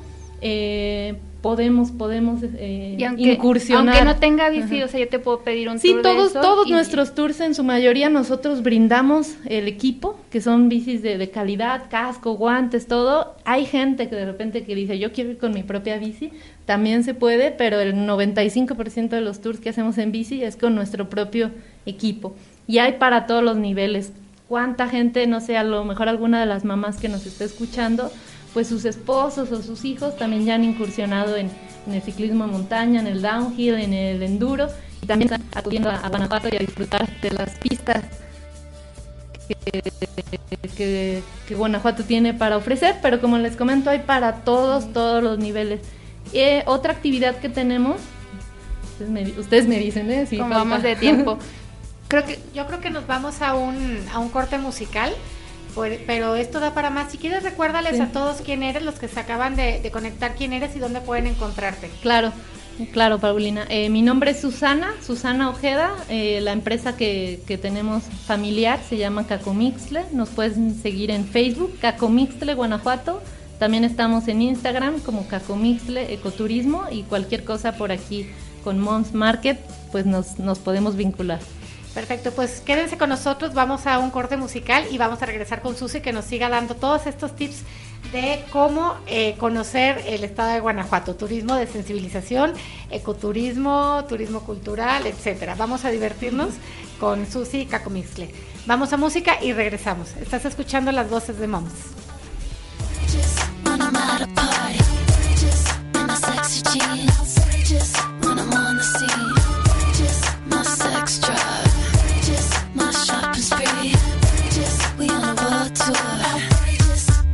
[0.42, 3.96] eh, podemos podemos eh, y aunque, incursionar.
[3.96, 4.86] Aunque no tenga bici, Ajá.
[4.86, 6.72] o sea, yo te puedo pedir un sí, tour todos, de eso todos y...
[6.72, 11.84] nuestros tours en su mayoría nosotros brindamos el equipo, que son bicis de, de, calidad,
[11.90, 13.38] casco, guantes, todo.
[13.46, 16.32] Hay gente que de repente que dice, yo quiero ir con mi propia bici,
[16.66, 20.76] también se puede, pero el 95% de los tours que hacemos en bici es con
[20.76, 21.52] nuestro propio
[21.86, 22.36] equipo.
[22.68, 24.12] Y hay para todos los niveles.
[24.50, 28.12] ¿Cuánta gente, no sé, a lo mejor alguna de las mamás que nos está escuchando,
[28.54, 31.50] pues sus esposos o sus hijos también ya han incursionado en,
[31.88, 34.68] en, el ciclismo de montaña, en el downhill, en el enduro
[35.02, 38.04] y también están acudiendo a, a Guanajuato y a disfrutar de las pistas
[39.48, 39.82] que,
[40.76, 45.38] que, que, Guanajuato tiene para ofrecer, pero como les comento hay para todos, todos los
[45.38, 45.82] niveles.
[46.32, 47.98] Eh, otra actividad que tenemos,
[48.94, 50.26] ustedes me, ustedes me dicen, ¿eh?
[50.26, 51.38] Si como vamos de tiempo.
[52.08, 55.14] creo que, yo creo que nos vamos a un, a un corte musical
[56.06, 57.12] pero esto da para más.
[57.12, 58.02] Si quieres, recuérdales sí.
[58.02, 61.02] a todos quién eres, los que se acaban de, de, conectar, quién eres y dónde
[61.02, 61.90] pueden encontrarte.
[62.02, 62.32] Claro,
[62.92, 63.66] claro, Paulina.
[63.70, 65.92] Eh, mi nombre es Susana, Susana Ojeda.
[66.10, 70.04] Eh, la empresa que, que, tenemos familiar se llama Cacomixle.
[70.12, 73.22] Nos pueden seguir en Facebook, Cacomixle, Guanajuato.
[73.60, 78.28] También estamos en Instagram como Cacomixle Ecoturismo y cualquier cosa por aquí
[78.64, 79.60] con Moms Market,
[79.92, 81.40] pues nos, nos podemos vincular.
[81.94, 85.78] Perfecto, pues quédense con nosotros, vamos a un corte musical y vamos a regresar con
[85.78, 87.62] Susi que nos siga dando todos estos tips
[88.12, 92.54] de cómo eh, conocer el estado de Guanajuato, turismo de sensibilización,
[92.90, 95.54] ecoturismo, turismo cultural, etcétera.
[95.56, 96.56] Vamos a divertirnos
[97.00, 98.30] con Susi y Cacomixcle.
[98.66, 100.16] Vamos a música y regresamos.
[100.18, 101.74] Estás escuchando las voces de Moms.
[111.04, 111.63] Sexy
[113.04, 113.94] shopping spree,
[114.98, 115.94] we on a world tour,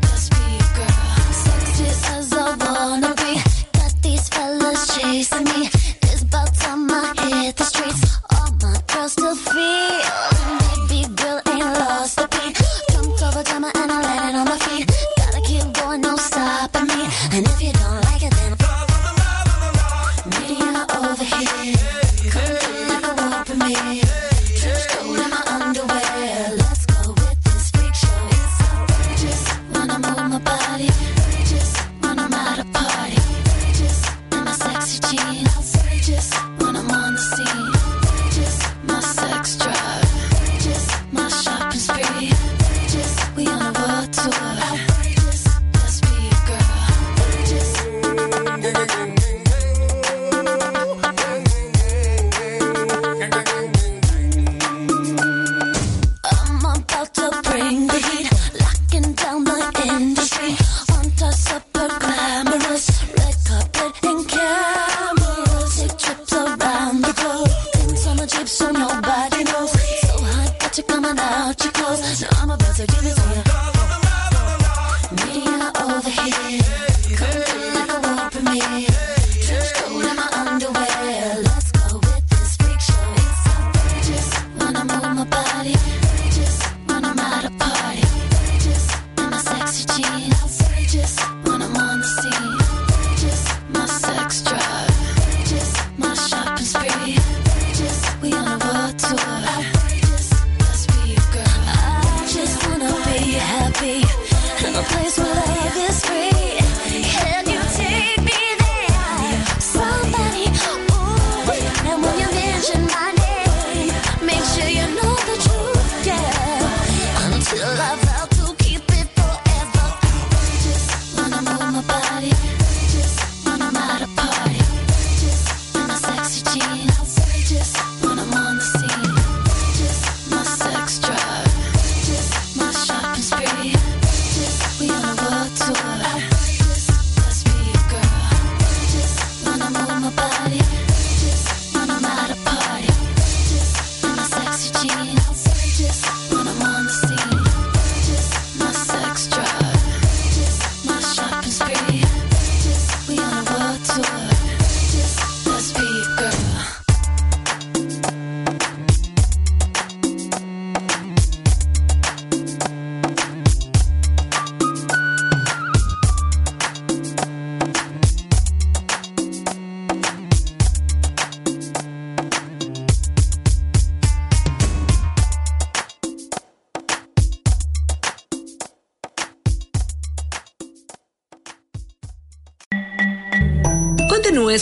[0.01, 0.95] must be a girl,
[2.15, 3.41] as I wanna be.
[3.73, 5.69] Got these fellas chasing me.
[6.01, 7.13] It's about time I
[7.43, 8.17] hit the streets.
[8.31, 10.28] All my girls still feel.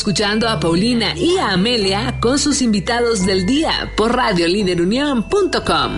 [0.08, 5.92] Escuchando a Paulina y a Amelia con sus invitados del día por radioliderunión.com.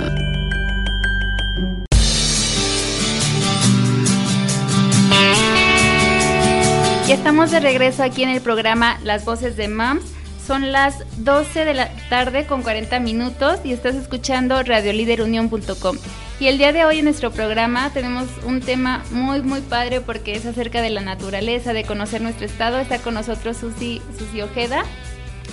[7.08, 10.06] Ya estamos de regreso aquí en el programa Las Voces de Moms.
[10.44, 15.98] Son las 12 de la tarde con 40 minutos y estás escuchando radioliderunión.com.
[16.40, 20.36] Y el día de hoy en nuestro programa tenemos un tema muy muy padre porque
[20.36, 22.80] es acerca de la naturaleza, de conocer nuestro estado.
[22.80, 24.86] Está con nosotros Susi, Susi Ojeda.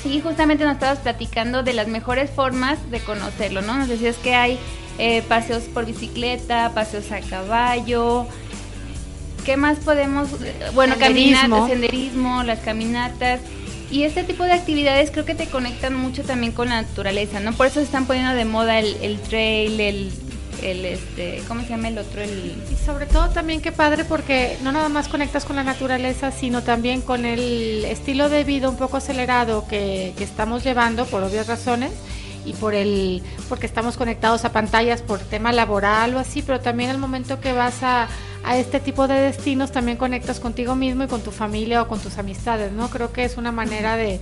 [0.05, 3.77] Y justamente nos estabas platicando de las mejores formas de conocerlo, ¿no?
[3.77, 4.59] Nos decías que hay
[4.99, 8.29] eh, paseos por bicicleta, paseos a caballo,
[9.45, 10.29] ¿Qué más podemos?
[10.75, 11.41] Bueno, Senderismo.
[11.41, 13.41] caminatas, senderismo, las caminatas.
[13.93, 17.53] Y este tipo de actividades creo que te conectan mucho también con la naturaleza, ¿no?
[17.53, 20.13] Por eso se están poniendo de moda el, el trail, el,
[20.63, 22.23] el, este, ¿cómo se llama el otro?
[22.23, 26.33] El, Y sobre todo también qué padre porque no nada más conectas con la naturaleza,
[26.33, 31.23] sino también con el estilo de vida un poco acelerado que, que estamos llevando por
[31.23, 31.93] obvias razones
[32.47, 36.91] y por el porque estamos conectados a pantallas por tema laboral o así, pero también
[36.91, 38.09] al momento que vas a,
[38.45, 41.99] a este tipo de destinos también conectas contigo mismo y con tu familia o con
[41.99, 42.89] tus amistades, ¿no?
[42.89, 44.21] Creo que es una manera de,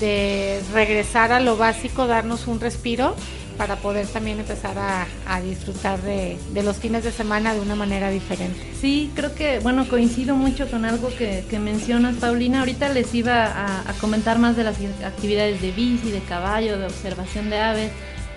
[0.00, 3.14] de regresar a lo básico, darnos un respiro
[3.58, 8.58] para poder también empezar a, disfrutar de, los fines de semana de una manera diferente.
[8.80, 12.60] Sí, creo que, bueno, coincido mucho con algo que, mencionas, Paulina.
[12.60, 16.86] Ahorita les iba a, a comentar más de las actividades de bici, de caballo, de
[16.86, 17.90] observación de aves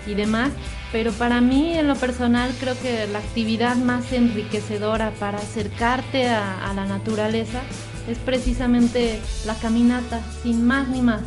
[0.07, 0.51] y demás,
[0.91, 6.67] pero para mí en lo personal creo que la actividad más enriquecedora para acercarte a,
[6.69, 7.61] a la naturaleza
[8.07, 11.21] es precisamente la caminata, sin más ni más.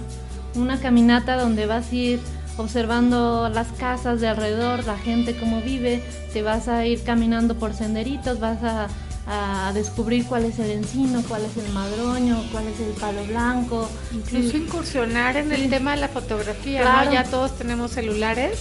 [0.56, 2.20] Una caminata donde vas a ir
[2.56, 6.02] observando las casas de alrededor, la gente cómo vive,
[6.32, 8.88] te vas a ir caminando por senderitos, vas a,
[9.26, 13.88] a descubrir cuál es el encino, cuál es el madroño, cuál es el palo blanco.
[14.12, 14.56] Incluso Sí.
[14.58, 15.62] incursionar en Sí.
[15.62, 17.06] el tema de la fotografía, Claro.
[17.06, 17.12] ¿no?
[17.12, 18.58] Ya todos tenemos celulares,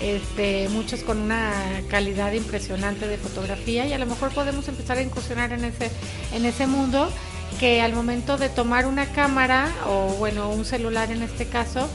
[0.00, 1.52] este, muchos con una
[1.88, 5.90] calidad impresionante de fotografía y a lo mejor podemos empezar a incursionar en ese,
[6.32, 7.10] en ese mundo
[7.58, 11.88] que al momento de tomar una cámara o bueno, un celular en este caso,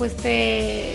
[0.00, 0.94] pues te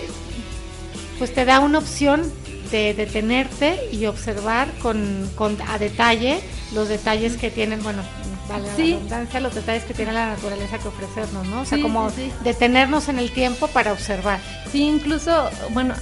[1.20, 2.24] pues te da una opción
[2.72, 6.40] de detenerte y observar con, con a detalle
[6.74, 8.02] los detalles que tienen, bueno,
[8.50, 8.90] vale Sí.
[8.90, 11.62] la redundancia, los detalles que tiene la naturaleza que ofrecernos, ¿no?
[11.62, 14.40] O sea, Sí, como sí, detenernos en el tiempo para observar.
[14.72, 15.94] Sí, incluso, bueno,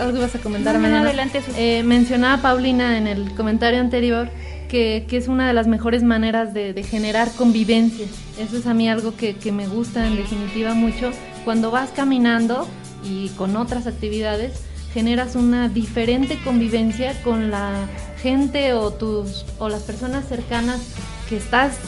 [0.00, 1.42] algo, ibas a comentar, No, adelante.
[1.56, 4.30] Eh, mencionaba Paulina en el comentario anterior
[4.68, 8.06] que, que es una de las mejores maneras de, de generar convivencia.
[8.38, 11.10] Eso es a mí algo que, que me gusta en definitiva mucho.
[11.46, 12.66] Cuando vas caminando
[13.04, 17.86] y con otras actividades, generas una diferente convivencia con la
[18.20, 20.80] gente o tus o las personas cercanas
[21.28, 21.78] que estás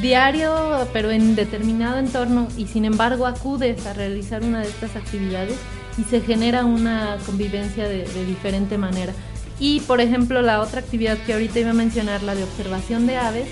[0.00, 5.58] diario pero en determinado entorno y sin embargo acudes a realizar una de estas actividades
[5.98, 9.12] y se genera una convivencia de, de diferente manera.
[9.60, 13.18] Y por ejemplo la otra actividad que ahorita iba a mencionar, la de observación de
[13.18, 13.48] aves,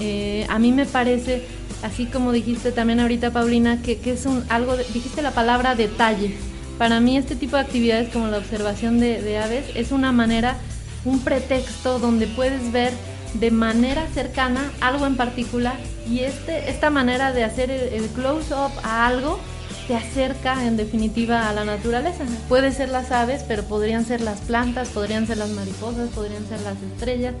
[0.00, 1.44] eh, a mí me parece,
[1.84, 5.74] así como dijiste también ahorita Paulina, que, que es un algo, de- dijiste la palabra
[5.74, 6.34] detalle.
[6.78, 10.56] Para mí este tipo de actividades como la observación de, aves es una manera,
[11.04, 12.92] un pretexto donde puedes ver
[13.34, 15.76] de manera cercana algo en particular
[16.08, 19.38] y este, esta manera de hacer el, el close-up a algo
[19.86, 22.24] te acerca en definitiva a la naturaleza.
[22.48, 26.60] Puede ser las aves, pero podrían ser las plantas, podrían ser las mariposas, podrían ser
[26.62, 27.34] las estrellas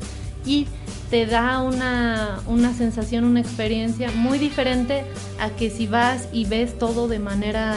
[0.44, 0.66] y
[1.10, 5.04] te da una, una sensación, una experiencia muy diferente
[5.40, 7.76] a que si vas y ves todo de manera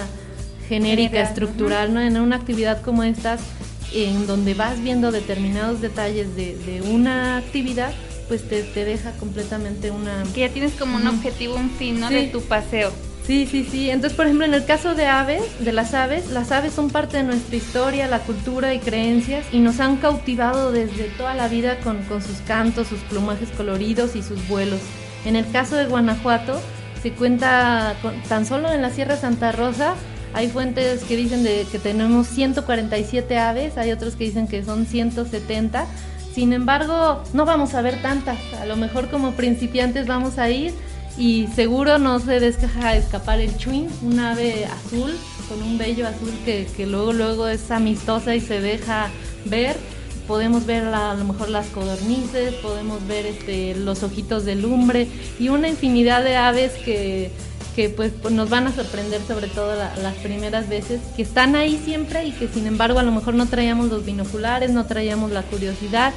[0.67, 2.01] genérica, General, estructural, ¿no?
[2.01, 3.41] En una actividad como estas,
[3.93, 7.93] en donde vas viendo determinados detalles de, de una actividad,
[8.27, 10.23] pues te, te deja completamente una...
[10.33, 12.09] Que ya tienes como un objetivo, un fin, ¿no?
[12.09, 12.15] Sí.
[12.15, 12.91] De tu paseo.
[13.27, 13.89] Sí, sí, sí.
[13.89, 17.17] Entonces, por ejemplo, en el caso de aves, de las aves, las aves son parte
[17.17, 21.77] de nuestra historia, la cultura y creencias y nos han cautivado desde toda la vida
[21.81, 24.79] con, con sus cantos, sus plumajes coloridos y sus vuelos.
[25.25, 26.57] En el caso de Guanajuato,
[27.03, 27.95] se cuenta
[28.29, 29.95] tan solo en la Sierra Santa Rosa,
[30.33, 34.85] hay fuentes que dicen de que tenemos 147 aves, hay otros que dicen que son
[34.85, 35.85] 170.
[36.33, 38.37] Sin embargo, no vamos a ver tantas.
[38.61, 40.73] A lo mejor como principiantes vamos a ir
[41.17, 45.11] y seguro no se deja escapar el chuin, un ave azul
[45.49, 49.07] con un vello azul que, luego luego es amistosa y se deja
[49.45, 49.75] ver.
[50.27, 55.07] Podemos ver a lo mejor las codornices, podemos ver este, los ojitos de lumbre
[55.39, 57.31] y una infinidad de aves que,
[57.77, 61.79] que pues nos van a sorprender sobre todo la- las primeras veces, que están ahí
[61.85, 65.43] siempre y que sin embargo a lo mejor no traíamos los binoculares, no traíamos la
[65.43, 66.11] curiosidad,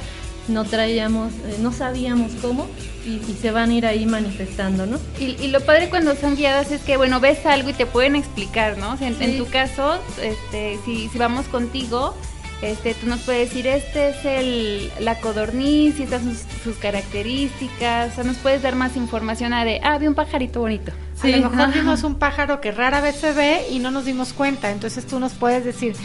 [0.47, 2.67] no traíamos, eh, no sabíamos cómo
[3.05, 4.97] y, y se van a ir ahí manifestando, ¿no?
[5.19, 8.15] Y, y lo padre cuando son guiadas es que, bueno, ves algo y te pueden
[8.15, 8.93] explicar, ¿no?
[8.93, 9.23] O sea, en, Sí.
[9.25, 12.15] en tu caso, este, si, si vamos contigo,
[12.61, 16.75] este, tú nos puedes decir, este es el, la codorniz y estas son sus, sus
[16.77, 20.91] características, o sea, nos puedes dar más información a de, ah, vi un pajarito bonito.
[21.21, 21.71] Sí, a lo mejor ajá.
[21.79, 24.71] vimos un pájaro que rara vez se ve y no nos dimos cuenta.
[24.71, 25.99] Entonces tú nos puedes decir, "Es-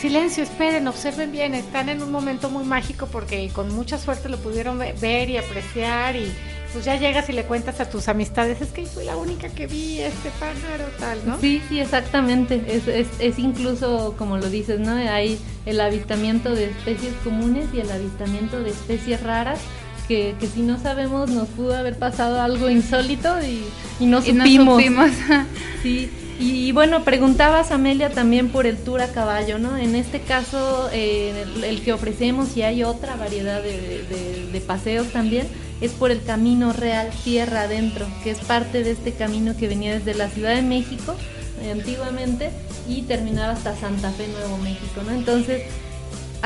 [0.00, 4.38] silencio, esperen, observen bien, están en un momento muy mágico porque con mucha suerte lo
[4.38, 6.30] pudieron ve- ver y apreciar y
[6.72, 9.66] pues ya llegas y le cuentas a tus amistades, es que fui la única que
[9.66, 11.40] vi este pájaro, tal, ¿no?
[11.40, 12.62] Sí, sí, exactamente.
[12.68, 14.92] Es, es, es incluso, como lo dices, ¿no?
[14.92, 19.58] Hay el avistamiento de especies comunes y el avistamiento de especies raras.
[20.08, 23.64] Que, que si no sabemos nos pudo haber pasado algo insólito y,
[23.98, 24.76] y no Y no supimos.
[24.76, 25.10] supimos.
[25.82, 29.76] Sí, y, bueno, preguntabas Amelia también por el tour a caballo, ¿no?
[29.76, 35.46] En este caso, eh, el, que ofrecemos y hay otra variedad de, paseos también,
[35.80, 39.92] es por el camino real tierra adentro, que es parte de este camino que venía
[39.92, 41.14] desde la Ciudad de México
[41.62, 42.50] eh, antiguamente
[42.88, 45.12] y terminar hasta Santa Fe, Nuevo México, ¿no?
[45.12, 45.62] Entonces,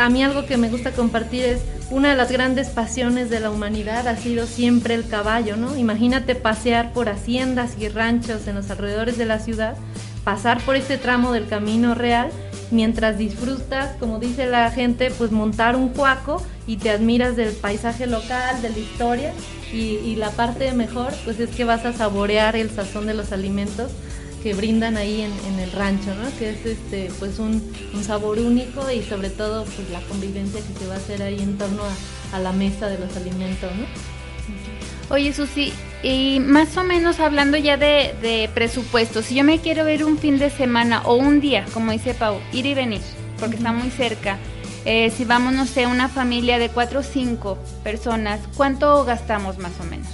[0.00, 3.50] a mí algo que me gusta compartir es una de las grandes pasiones de la
[3.50, 5.76] humanidad ha sido siempre el caballo, ¿no?
[5.76, 9.76] Imagínate pasear por haciendas y ranchos en los alrededores de la ciudad,
[10.24, 12.30] pasar por este tramo del camino real
[12.70, 18.06] mientras disfrutas, como dice la gente, pues montar un cuaco y te admiras del paisaje
[18.06, 19.32] local, de la historia
[19.72, 23.32] y, y la parte mejor pues es que vas a saborear el sazón de los
[23.32, 23.90] alimentos
[24.42, 26.28] que brindan ahí en, en el rancho, ¿no?
[26.38, 27.62] Que es este pues un,
[27.94, 31.40] un sabor único y sobre todo pues la convivencia que se va a hacer ahí
[31.40, 33.86] en torno a, a la mesa de los alimentos, ¿no?
[35.14, 35.72] Oye, Susi,
[36.04, 40.18] y más o menos hablando ya de, de presupuesto, si yo me quiero ver un
[40.18, 43.00] fin de semana o un día, como dice Pau, ir y venir,
[43.40, 44.38] porque está muy cerca.
[44.84, 49.72] eh, si vamos, no sé, una familia de cuatro o cinco personas, ¿cuánto gastamos más
[49.80, 50.08] o menos?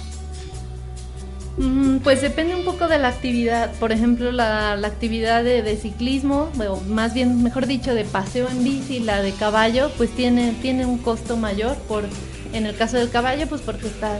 [1.57, 3.71] Mm, Pues depende un poco de la actividad.
[3.79, 8.47] Por ejemplo, la, la actividad de, de ciclismo, o más bien, mejor dicho, de paseo
[8.49, 11.75] en bici, la de caballo, pues tiene, tiene un costo mayor.
[11.87, 12.05] Por,
[12.53, 14.19] en el caso del caballo, pues porque estás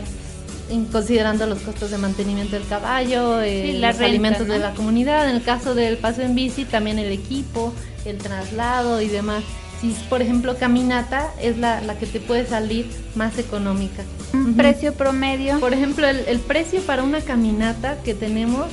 [0.91, 5.29] considerando los costos de mantenimiento del caballo, eh, Sí, los renta, alimentos de la comunidad.
[5.29, 7.73] En el caso del paseo en bici, también el equipo,
[8.05, 9.43] el traslado y demás.
[9.81, 14.03] Si, es, por ejemplo, caminata es la, la que te puede salir más económica.
[14.33, 15.59] ¿Un precio promedio?
[15.59, 18.67] Por ejemplo, el, el precio para una caminata que tenemos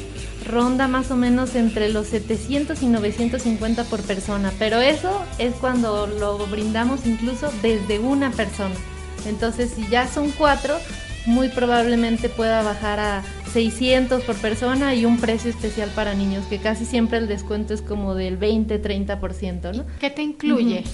[0.46, 6.07] ronda más o menos entre los 700 y 950 por persona, pero eso es cuando
[6.07, 8.74] lo brindamos incluso desde una persona.
[9.26, 10.76] Entonces, si ya son cuatro,
[11.26, 13.22] muy probablemente pueda bajar a
[13.55, 17.80] 600 por persona y un precio especial para niños, que casi siempre el descuento es
[17.82, 19.84] como del 20-30%, ¿no?
[20.00, 20.84] ¿Qué te incluye?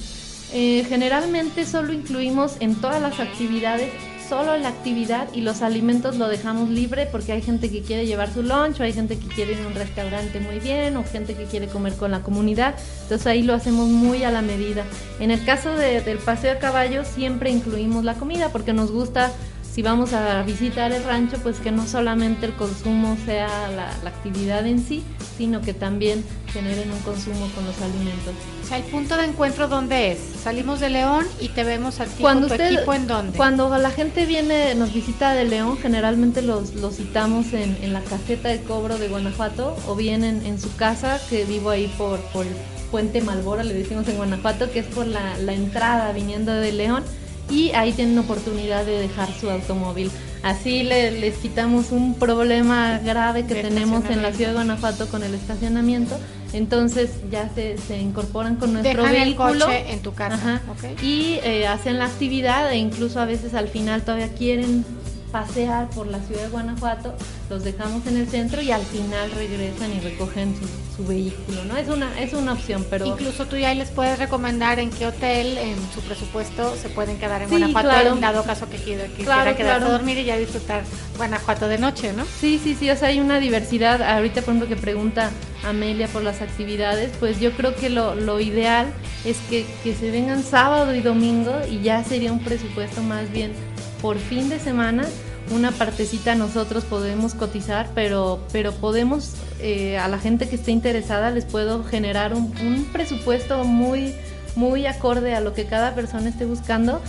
[0.52, 3.88] Eh, generalmente solo incluimos en todas las actividades
[4.28, 8.32] solo la actividad y los alimentos lo dejamos libre porque hay gente que quiere llevar
[8.32, 11.34] su lunch o hay gente que quiere ir a un restaurante muy bien o gente
[11.34, 12.76] que quiere comer con la comunidad.
[13.02, 14.84] Entonces ahí lo hacemos muy a la medida.
[15.18, 19.32] En el caso de- del paseo a caballo siempre incluimos la comida porque nos gusta
[19.72, 24.10] si vamos a visitar el rancho, pues que no solamente el consumo sea la, la
[24.10, 25.04] actividad en sí,
[25.38, 28.34] sino que también generen un consumo con los alimentos.
[28.64, 30.18] O sea, el punto de encuentro, ¿dónde es?
[30.42, 33.36] Salimos de León y te vemos a ti Cuando con tu usted- equipo, ¿en dónde?
[33.36, 38.00] Cuando la gente viene, nos visita de León, generalmente los, los citamos en, en la
[38.02, 42.18] caseta de cobro de Guanajuato o bien en, en su casa, que vivo ahí por,
[42.32, 42.52] por el
[42.90, 47.04] puente Malbora, le decimos en Guanajuato, que es por la, la entrada viniendo de León
[47.50, 50.10] y ahí tienen oportunidad de dejar su automóvil.
[50.42, 55.22] Así le- les quitamos un problema grave que tenemos en la ciudad de Guanajuato con
[55.22, 56.16] el estacionamiento.
[56.52, 60.34] Entonces ya se, se incorporan con nuestro Dejan el vehículo coche en tu casa.
[60.34, 60.60] Ajá.
[61.02, 64.84] y eh, hacen la actividad e incluso a veces al final todavía quieren
[65.32, 67.14] pasear por la ciudad de Guanajuato,
[67.48, 71.76] los dejamos en el centro y al final regresan y recogen su, su vehículo, ¿no?
[71.76, 75.56] Es una, es una opción, pero Incluso tú ya les puedes recomendar en qué hotel,
[75.58, 78.12] en su presupuesto, se pueden quedar en Sí, Guanajuato, claro.
[78.14, 79.86] en dado caso que quiera, Claro, quedarse claro.
[79.86, 80.82] a dormir y ya disfrutar
[81.16, 82.24] Guanajuato de noche, ¿no?
[82.40, 84.02] Sí, sí, sí, o sea, hay una diversidad.
[84.02, 85.30] Ahorita, por ejemplo, que pregunta
[85.64, 88.86] Amelia por las actividades, pues yo creo que lo, lo ideal
[89.24, 93.52] es que, que se vengan sábado y domingo y ya sería un presupuesto más bien
[94.00, 95.04] por fin de semana.
[95.50, 101.30] Una partecita nosotros podemos cotizar, pero, pero podemos, eh, a la gente que esté interesada,
[101.30, 104.14] les puedo generar un, un presupuesto muy,
[104.54, 107.00] muy acorde a lo que cada persona esté buscando,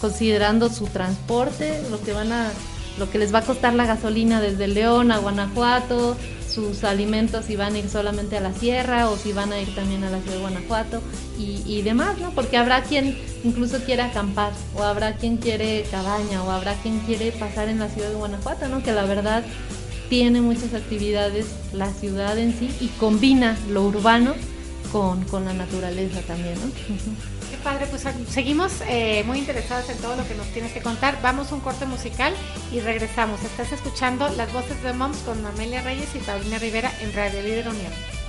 [0.00, 2.50] considerando su transporte, lo que van a
[2.98, 6.16] lo que les va a costar la gasolina desde León a Guanajuato,
[6.50, 9.74] sus alimentos si van a ir solamente a la sierra o si van a ir
[9.74, 11.00] también a la ciudad de Guanajuato
[11.38, 12.30] y, demás, ¿no?
[12.32, 17.32] Porque habrá quien incluso quiere acampar o habrá quien quiere cabaña o habrá quien quiere
[17.32, 18.82] pasar en la ciudad de Guanajuato, ¿no?
[18.82, 19.42] Que la verdad
[20.10, 24.34] tiene muchas actividades la ciudad en sí y combina lo urbano
[24.92, 26.70] con, con la naturaleza también, ¿no?
[27.60, 31.20] Padre, pues seguimos eh, muy interesadas en todo lo que nos tienes que contar.
[31.22, 32.34] Vamos a un corte musical
[32.72, 33.42] y regresamos.
[33.42, 37.68] Estás escuchando las voces de Moms con Amelia Reyes y Paulina Rivera en Radio Líder
[37.68, 38.19] Unión.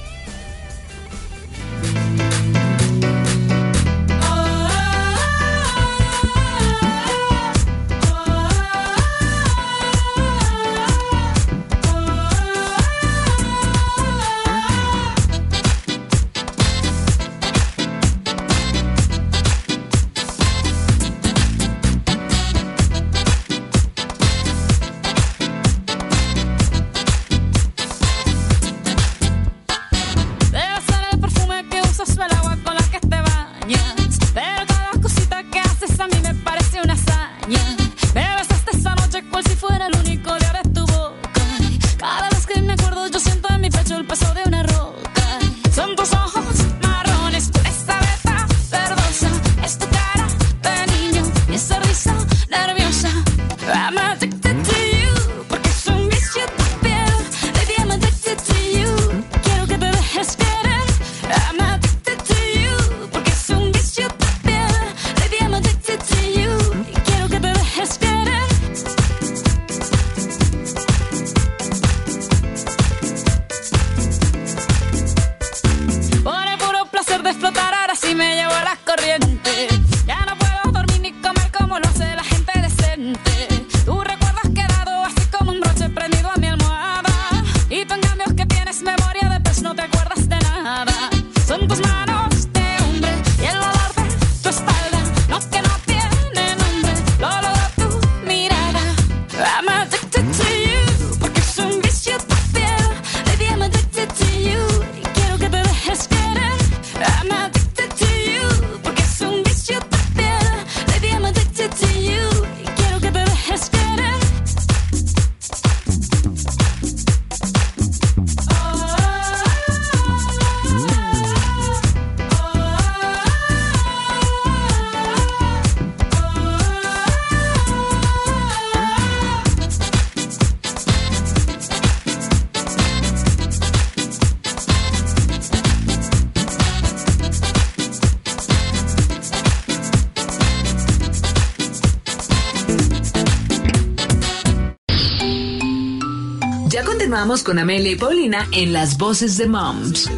[147.32, 150.12] Con Amelia y Paulina en Las Voces de Moms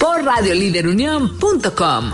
[0.00, 2.12] por radioliderunión.com.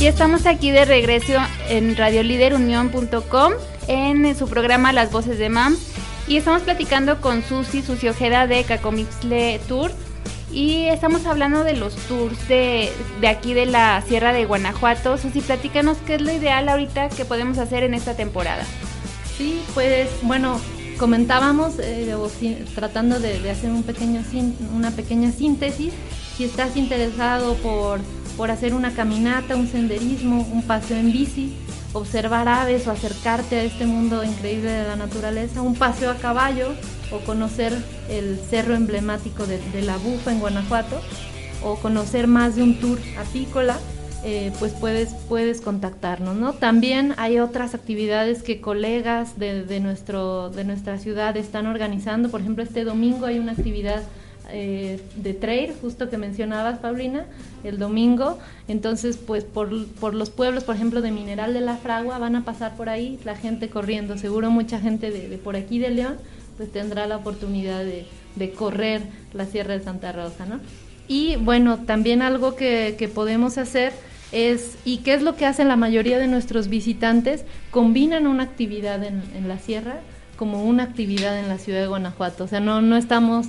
[0.00, 1.34] Y estamos aquí de regreso
[1.68, 3.52] en radioliderunión.com
[3.86, 5.76] en su programa Las Voces de Mam
[6.26, 9.94] y estamos platicando con Susi, Susi Ojeda de Cacomixle Tours
[10.54, 15.18] y estamos hablando de los tours de, de aquí de la Sierra de Guanajuato.
[15.18, 18.64] Susi, platícanos qué es lo ideal ahorita que podemos hacer en esta temporada.
[19.36, 20.60] Sí, pues bueno,
[20.96, 22.30] comentábamos eh, o
[22.74, 24.22] tratando de, de hacer un pequeño
[24.74, 25.92] una pequeña síntesis.
[26.36, 28.00] Si estás interesado por,
[28.36, 31.52] por hacer una caminata, un senderismo, un paseo en bici,
[31.92, 36.74] observar aves o acercarte a este mundo increíble de la naturaleza, un paseo a caballo
[37.10, 37.72] o conocer
[38.08, 41.00] el cerro emblemático de, la Bufa en Guanajuato
[41.62, 43.78] o conocer más de un tour apícola,
[44.24, 46.54] eh, pues puedes, puedes contactarnos, ¿no?
[46.54, 52.30] También hay otras actividades que colegas de, de nuestro, de nuestra ciudad están organizando.
[52.30, 54.02] Por ejemplo, este domingo hay una actividad
[54.50, 57.24] eh, de trail, justo que mencionabas, Paulina,
[57.64, 58.38] el domingo.
[58.68, 62.44] Entonces, pues por, por los pueblos, por ejemplo, de Mineral de la Fragua, van a
[62.44, 64.18] pasar por ahí la gente corriendo.
[64.18, 66.18] Seguro mucha gente de, de por aquí de León,
[66.56, 69.02] pues tendrá la oportunidad de, de correr
[69.32, 70.60] la Sierra de Santa Rosa, ¿no?
[71.06, 73.92] Y bueno, también algo que, que podemos hacer
[74.34, 79.02] es, y qué es lo que hacen la mayoría de nuestros visitantes, combinan una actividad
[79.04, 80.00] en, la sierra
[80.36, 82.44] como una actividad en la ciudad de Guanajuato.
[82.44, 83.46] O sea, no, no estamos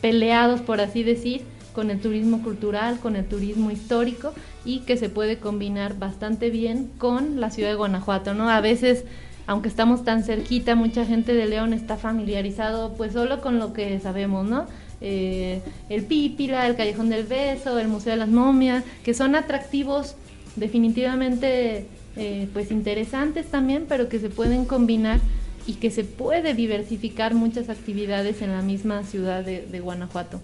[0.00, 1.42] peleados, por así decir,
[1.72, 4.32] con el turismo cultural, con el turismo histórico
[4.64, 8.50] y que se puede combinar bastante bien con la ciudad de Guanajuato, ¿no?
[8.50, 9.04] A veces,
[9.46, 13.98] aunque estamos tan cerquita, mucha gente de León está familiarizado pues solo con lo que
[14.00, 14.66] sabemos, ¿no?
[15.00, 20.16] Eh, el Pípila, el Callejón del Beso, el Museo de las Momias, que son atractivos
[20.56, 21.86] definitivamente
[22.16, 25.20] eh, pues interesantes también, pero que se pueden combinar
[25.66, 30.40] y que se puede diversificar muchas actividades en la misma ciudad de, de Guanajuato.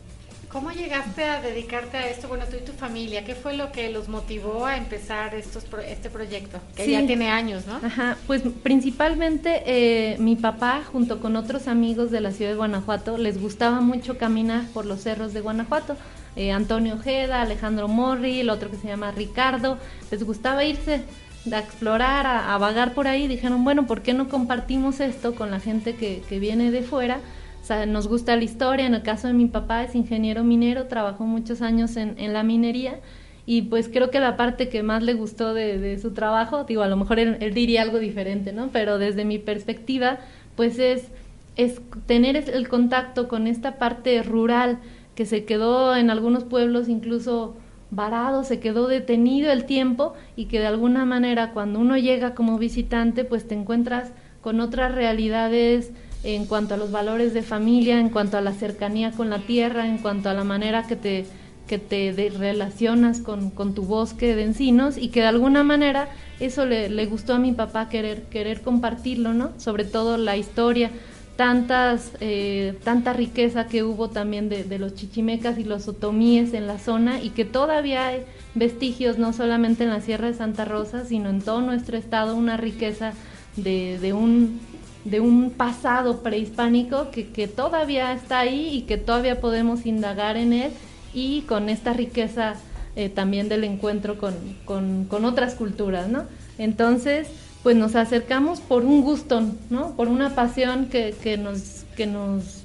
[0.52, 2.28] ¿Cómo llegaste a dedicarte a esto?
[2.28, 5.80] Bueno, tú y tu familia, ¿qué fue lo que los motivó a empezar estos pro-
[5.80, 6.58] este proyecto?
[6.76, 6.90] Que Sí.
[6.92, 7.76] ya tiene años, ¿no?
[7.76, 13.16] Ajá, pues principalmente eh, mi papá junto con otros amigos de la ciudad de Guanajuato
[13.16, 15.96] les gustaba mucho caminar por los cerros de Guanajuato.
[16.36, 19.78] Eh, Antonio Ojeda, Alejandro Morri, el otro que se llama Ricardo,
[20.10, 21.02] les gustaba irse
[21.50, 23.26] a explorar, a, a vagar por ahí.
[23.26, 27.20] Dijeron, bueno, ¿por qué no compartimos esto con la gente que, que viene de fuera?
[27.62, 28.86] O sea, nos gusta la historia.
[28.86, 32.42] En el caso de mi papá es ingeniero minero, trabajó muchos años en, en la
[32.42, 32.98] minería
[33.46, 36.82] y pues creo que la parte que más le gustó de, de su trabajo, digo,
[36.82, 38.68] a lo mejor él, él diría algo diferente, ¿no?
[38.72, 40.18] Pero desde mi perspectiva,
[40.56, 41.08] pues es,
[41.56, 44.78] es tener el contacto con esta parte rural
[45.14, 47.56] que se quedó en algunos pueblos incluso
[47.90, 52.58] varado, se quedó detenido el tiempo y que de alguna manera cuando uno llega como
[52.58, 55.92] visitante, pues te encuentras con otras realidades
[56.24, 59.86] en cuanto a los valores de familia, en cuanto a la cercanía con la tierra,
[59.86, 61.26] en cuanto a la manera que te,
[61.66, 66.08] que te relacionas con, con tu bosque de encinos y que de alguna manera
[66.38, 69.50] eso le, le gustó a mi papá querer, querer compartirlo, ¿no?
[69.58, 70.90] Sobre todo la historia,
[71.36, 76.66] tantas, eh, tanta riqueza que hubo también de, de los chichimecas y los otomíes en
[76.66, 81.04] la zona y que todavía hay vestigios no solamente en la Sierra de Santa Rosa,
[81.04, 83.12] sino en todo nuestro estado, una riqueza
[83.56, 84.60] de, de un
[85.04, 90.52] de un pasado prehispánico que, que todavía está ahí y que todavía podemos indagar en
[90.52, 90.72] él
[91.12, 92.54] y con esta riqueza
[92.94, 94.34] eh, también del encuentro con,
[94.64, 96.24] con, con otras culturas, ¿no?
[96.58, 97.28] Entonces,
[97.62, 99.92] pues nos acercamos por un gusto, ¿no?
[99.96, 102.62] Por una pasión que, que nos, que nos,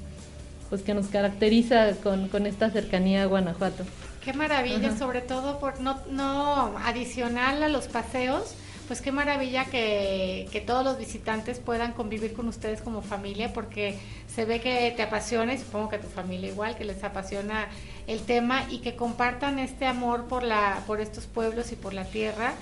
[0.69, 3.83] pues que nos caracteriza con, con esta cercanía a Guanajuato.
[4.23, 4.97] Qué maravilla, Ajá.
[4.97, 8.55] sobre todo por no, no adicional a los paseos,
[8.87, 13.99] pues qué maravilla que, que todos los visitantes puedan convivir con ustedes como familia, porque
[14.33, 17.67] se ve que te apasiona y supongo que a tu familia igual, que les apasiona
[18.07, 22.05] el tema y que compartan este amor por la, por estos pueblos y por la
[22.05, 22.53] tierra,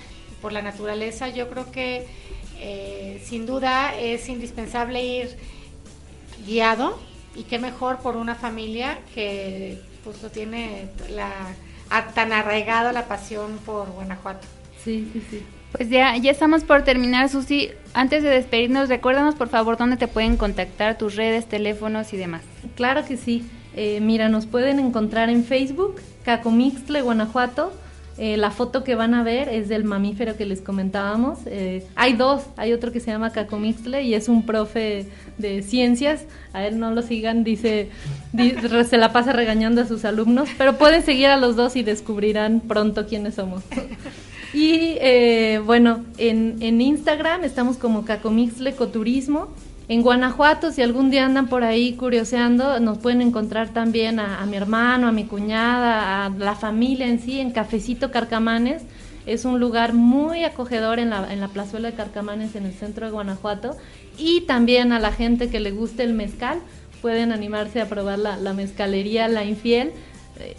[0.42, 1.28] por la naturaleza.
[1.28, 2.06] Yo creo que
[2.58, 5.36] eh, sin duda es indispensable ir
[6.44, 6.98] guiado
[7.34, 11.54] y qué mejor por una familia que pues lo tiene la
[11.90, 14.46] a- tan arraigado la pasión por Guanajuato.
[14.84, 15.42] Sí, sí, sí.
[15.72, 17.70] Pues ya, ya estamos por terminar, Susi.
[17.92, 22.42] Antes de despedirnos, recuérdanos por favor dónde te pueden contactar, tus redes, teléfonos y demás.
[22.76, 23.44] Claro que sí.
[23.74, 27.72] Eh, mira, nos pueden encontrar en Facebook, Cacomixtle, Guanajuato.
[28.18, 31.40] Eh, la foto que van a ver es del mamífero que les comentábamos.
[31.46, 35.06] Eh, hay dos, hay otro que se llama Cacomixtle y es un profe
[35.36, 36.24] de ciencias.
[36.54, 37.90] A él no lo sigan, dice,
[38.88, 42.60] se la pasa regañando a sus alumnos, pero pueden seguir a los dos y descubrirán
[42.60, 43.62] pronto quiénes somos.
[44.54, 49.48] Y eh, bueno, en, en Instagram estamos como Cacomixle Ecoturismo.
[49.88, 54.56] En Guanajuato, si algún día andan por ahí curioseando, nos pueden encontrar también a, mi
[54.56, 58.82] hermano, a mi cuñada, a la familia en sí, en Cafecito Carcamanes.
[59.26, 63.06] Es un lugar muy acogedor en la, en la plazuela de Carcamanes, en el centro
[63.06, 63.76] de Guanajuato.
[64.18, 66.58] Y también a la gente que le guste el mezcal,
[67.00, 69.92] pueden animarse a probar la, la mezcalería La Infiel.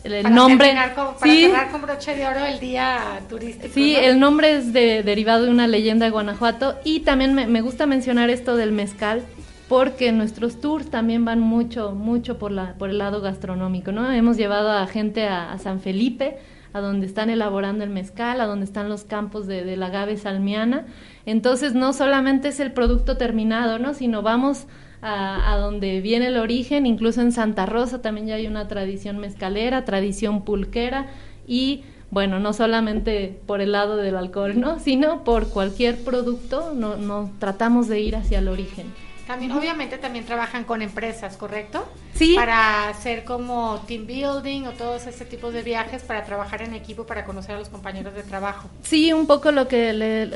[0.03, 0.67] El Para nombre.
[0.67, 1.41] terminar con- para Sí.
[1.45, 3.73] cerrar con broche de oro el día turístico.
[3.73, 3.99] Sí, ¿no?
[3.99, 7.85] el nombre es de- derivado de una leyenda de Guanajuato y también me, me gusta
[7.85, 9.21] mencionar esto del mezcal
[9.67, 14.09] porque nuestros tours también van mucho, mucho por, la, por el lado gastronómico, ¿no?
[14.11, 16.37] Hemos llevado a gente a, a San Felipe,
[16.73, 20.85] a donde están elaborando el mezcal, a donde están los campos de, del agave salmiana.
[21.25, 23.93] Entonces no solamente es el producto terminado, ¿no?
[23.93, 24.67] Sino vamos
[25.07, 29.17] a, a donde viene el origen, incluso en Santa Rosa también ya hay una tradición
[29.17, 31.07] mezcalera, tradición pulquera
[31.47, 34.79] y bueno, no solamente por el lado del alcohol, ¿no?
[34.87, 38.93] Sino por cualquier producto, no, no tratamos de ir hacia el origen.
[39.27, 41.85] También, obviamente también trabajan con empresas, ¿correcto?
[42.13, 42.33] Sí.
[42.33, 47.05] Para hacer como team building o todos ese tipo de viajes para trabajar en equipo,
[47.05, 48.69] para conocer a los compañeros de trabajo.
[48.83, 50.27] Sí, un poco lo que le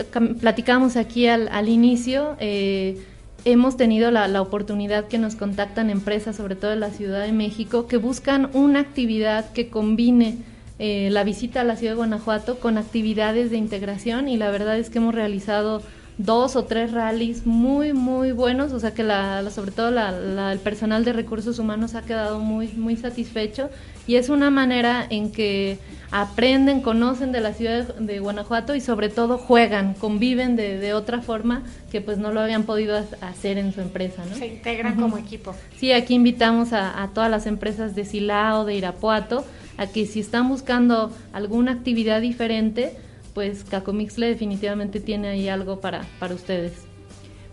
[0.41, 2.35] platicamos aquí al, al inicio.
[2.41, 3.01] eh,
[3.45, 7.31] hemos tenido la, la oportunidad que nos contactan empresas, sobre todo en la Ciudad de
[7.31, 10.37] México, que buscan una actividad que combine
[10.83, 14.79] eh, la visita a la Ciudad de Guanajuato con actividades de integración y la verdad
[14.79, 15.83] es que hemos realizado
[16.25, 20.11] dos o tres rallies muy muy buenos, o sea que la, la- sobre todo la-
[20.11, 23.69] la- el personal de recursos humanos ha quedado muy muy satisfecho
[24.07, 25.79] y es una manera en que
[26.11, 30.93] aprenden, conocen de la ciudad de, de Guanajuato y sobre todo juegan, conviven de, de
[30.93, 34.35] otra forma que pues no lo habían podido ha- hacer en su empresa, ¿no?
[34.35, 35.01] Se integran Ujú.
[35.03, 35.55] como equipo.
[35.77, 39.45] Sí, aquí invitamos a, a todas las empresas de Silao, de Irapuato,
[39.77, 42.93] a que si están buscando alguna actividad diferente,
[43.33, 46.73] pues Cacomixle definitivamente tiene ahí algo para, para ustedes.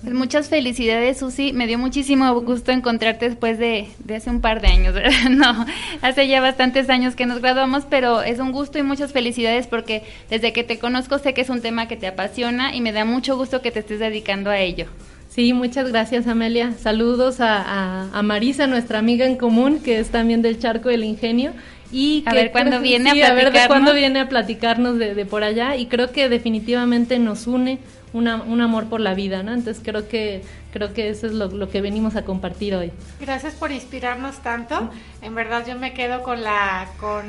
[0.00, 1.52] Pues muchas felicidades, Susi.
[1.52, 5.28] Me dio muchísimo gusto encontrarte después de, de hace un par de años, ¿verdad?
[5.30, 5.66] No,
[6.02, 10.04] hace ya bastantes años que nos graduamos, pero es un gusto y muchas felicidades porque
[10.30, 13.04] desde que te conozco sé que es un tema que te apasiona y me da
[13.04, 14.86] mucho gusto que te estés dedicando a ello.
[15.30, 16.72] Sí, muchas gracias Amelia.
[16.78, 21.02] Saludos a, a- a Marisa, nuestra amiga en común, que es también del Charco del
[21.04, 21.52] Ingenio.
[21.90, 23.66] Y A que ver cuándo viene a ver platicarnos.
[23.66, 25.76] cuándo viene a platicarnos de, de por allá.
[25.76, 27.78] Y creo que definitivamente nos une
[28.12, 29.52] una, un amor por la vida, ¿no?
[29.52, 32.90] Entonces creo que, creo que eso es lo, lo que venimos a compartir hoy.
[33.20, 34.90] Gracias por inspirarnos tanto.
[35.22, 37.24] En verdad yo me quedo con la, con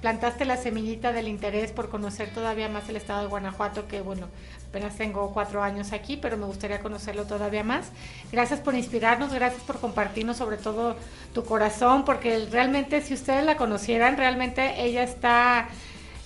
[0.00, 4.28] plantaste la semillita del interés por conocer todavía más el estado de Guanajuato, que bueno,
[4.74, 7.92] apenas tengo cuatro años aquí, pero me gustaría conocerlo todavía más.
[8.32, 10.96] Gracias por inspirarnos, gracias por compartirnos sobre todo
[11.32, 15.68] tu corazón, porque realmente si ustedes la conocieran, realmente ella está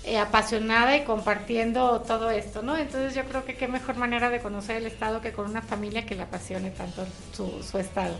[0.04, 2.74] eh, apasionada y compartiendo todo esto, ¿no?
[2.78, 6.06] Entonces yo creo que qué mejor manera de conocer el estado que con una familia
[6.06, 8.16] que le apasione tanto su, su estado.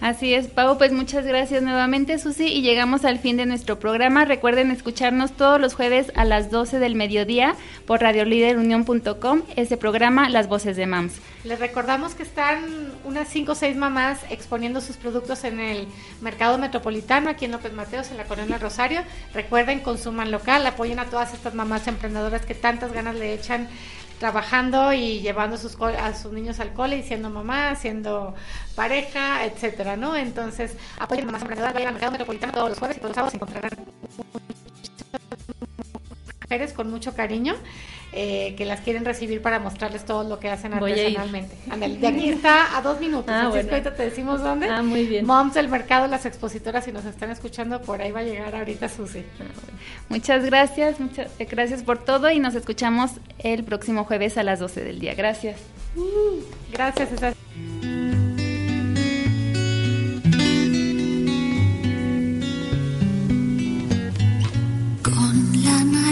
[0.00, 4.24] Así es, Pau, pues muchas gracias nuevamente, Susi, y llegamos al fin de nuestro programa.
[4.24, 10.48] Recuerden escucharnos todos los jueves a las 12 del mediodía por radioliderunión.com, ese programa Las
[10.48, 11.20] Voces de Mams.
[11.44, 15.86] Les recordamos que están unas 5 o 6 mamás exponiendo sus productos en el
[16.22, 19.02] mercado metropolitano, aquí en López Mateos, en la Colonia Rosario.
[19.34, 23.68] Recuerden, consuman local, apoyen a todas estas mamás emprendedoras que tantas ganas le echan
[24.20, 28.34] trabajando y llevando sus a sus niños al cole y siendo mamá, siendo
[28.76, 30.14] pareja, etcétera, ¿no?
[30.14, 33.16] Entonces, apoyen a mamás emprendedoras, vayan al mercado metropolitano todos los jueves y todos los
[33.16, 33.70] sábados encontrarán
[36.50, 37.54] mujeres con mucho cariño
[38.12, 41.54] eh, que las quieren recibir para mostrarles todo lo que hacen Voy artesanalmente.
[41.70, 43.32] Ándale, de aquí está a dos minutos.
[43.32, 43.70] Ah, bueno.
[43.70, 44.68] ahorita te decimos dónde.
[44.68, 45.24] Ah, muy bien.
[45.24, 48.88] Moms del mercado, las expositoras, si nos están escuchando, por ahí va a llegar ahorita
[48.88, 49.22] Susi.
[50.08, 54.58] Muchas gracias, muchas eh, gracias por todo y nos escuchamos el próximo jueves a las
[54.58, 55.14] 12 del día.
[55.14, 55.60] Gracias.
[56.72, 57.34] Gracias, César.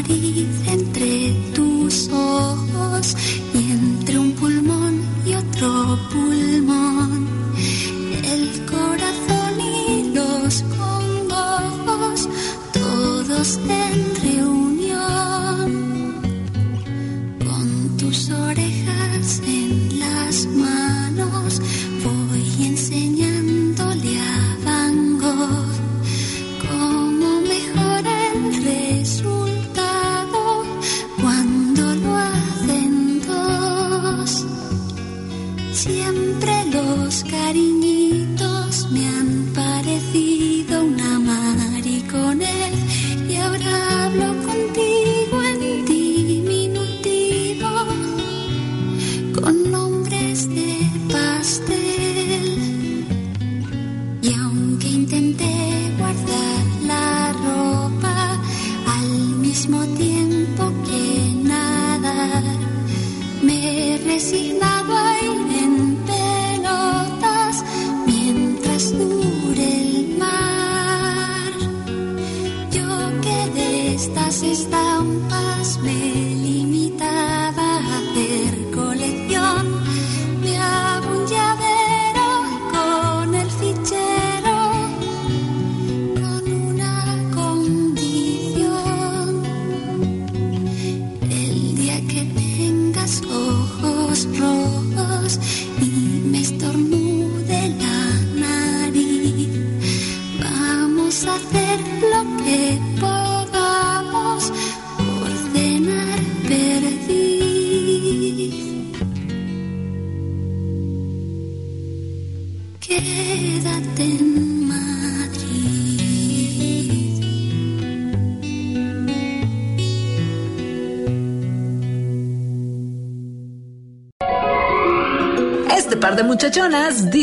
[0.08, 3.16] Nariz entre tus ojos
[3.54, 7.28] y entre un pulmón y otro pulmón,
[8.24, 12.28] el corazón y los congojos,
[12.72, 15.68] todos en reunión,
[17.44, 21.60] con tus orejas en las manos,
[37.10, 37.87] Siempre los
[73.98, 76.27] estas estampas me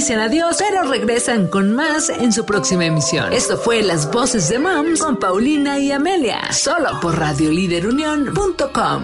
[0.05, 3.33] dicen adiós, pero regresan con más en su próxima emisión.
[3.33, 9.03] Esto fue Las Voces de Moms con Paulina y Amelia, solo por radioliderunión.com.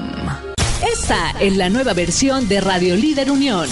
[0.93, 3.67] Esta es la nueva versión de Radio Líder Unión.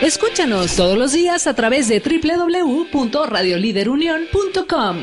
[0.00, 4.96] Escúchanos todos los días a través de www.radioliderunión.com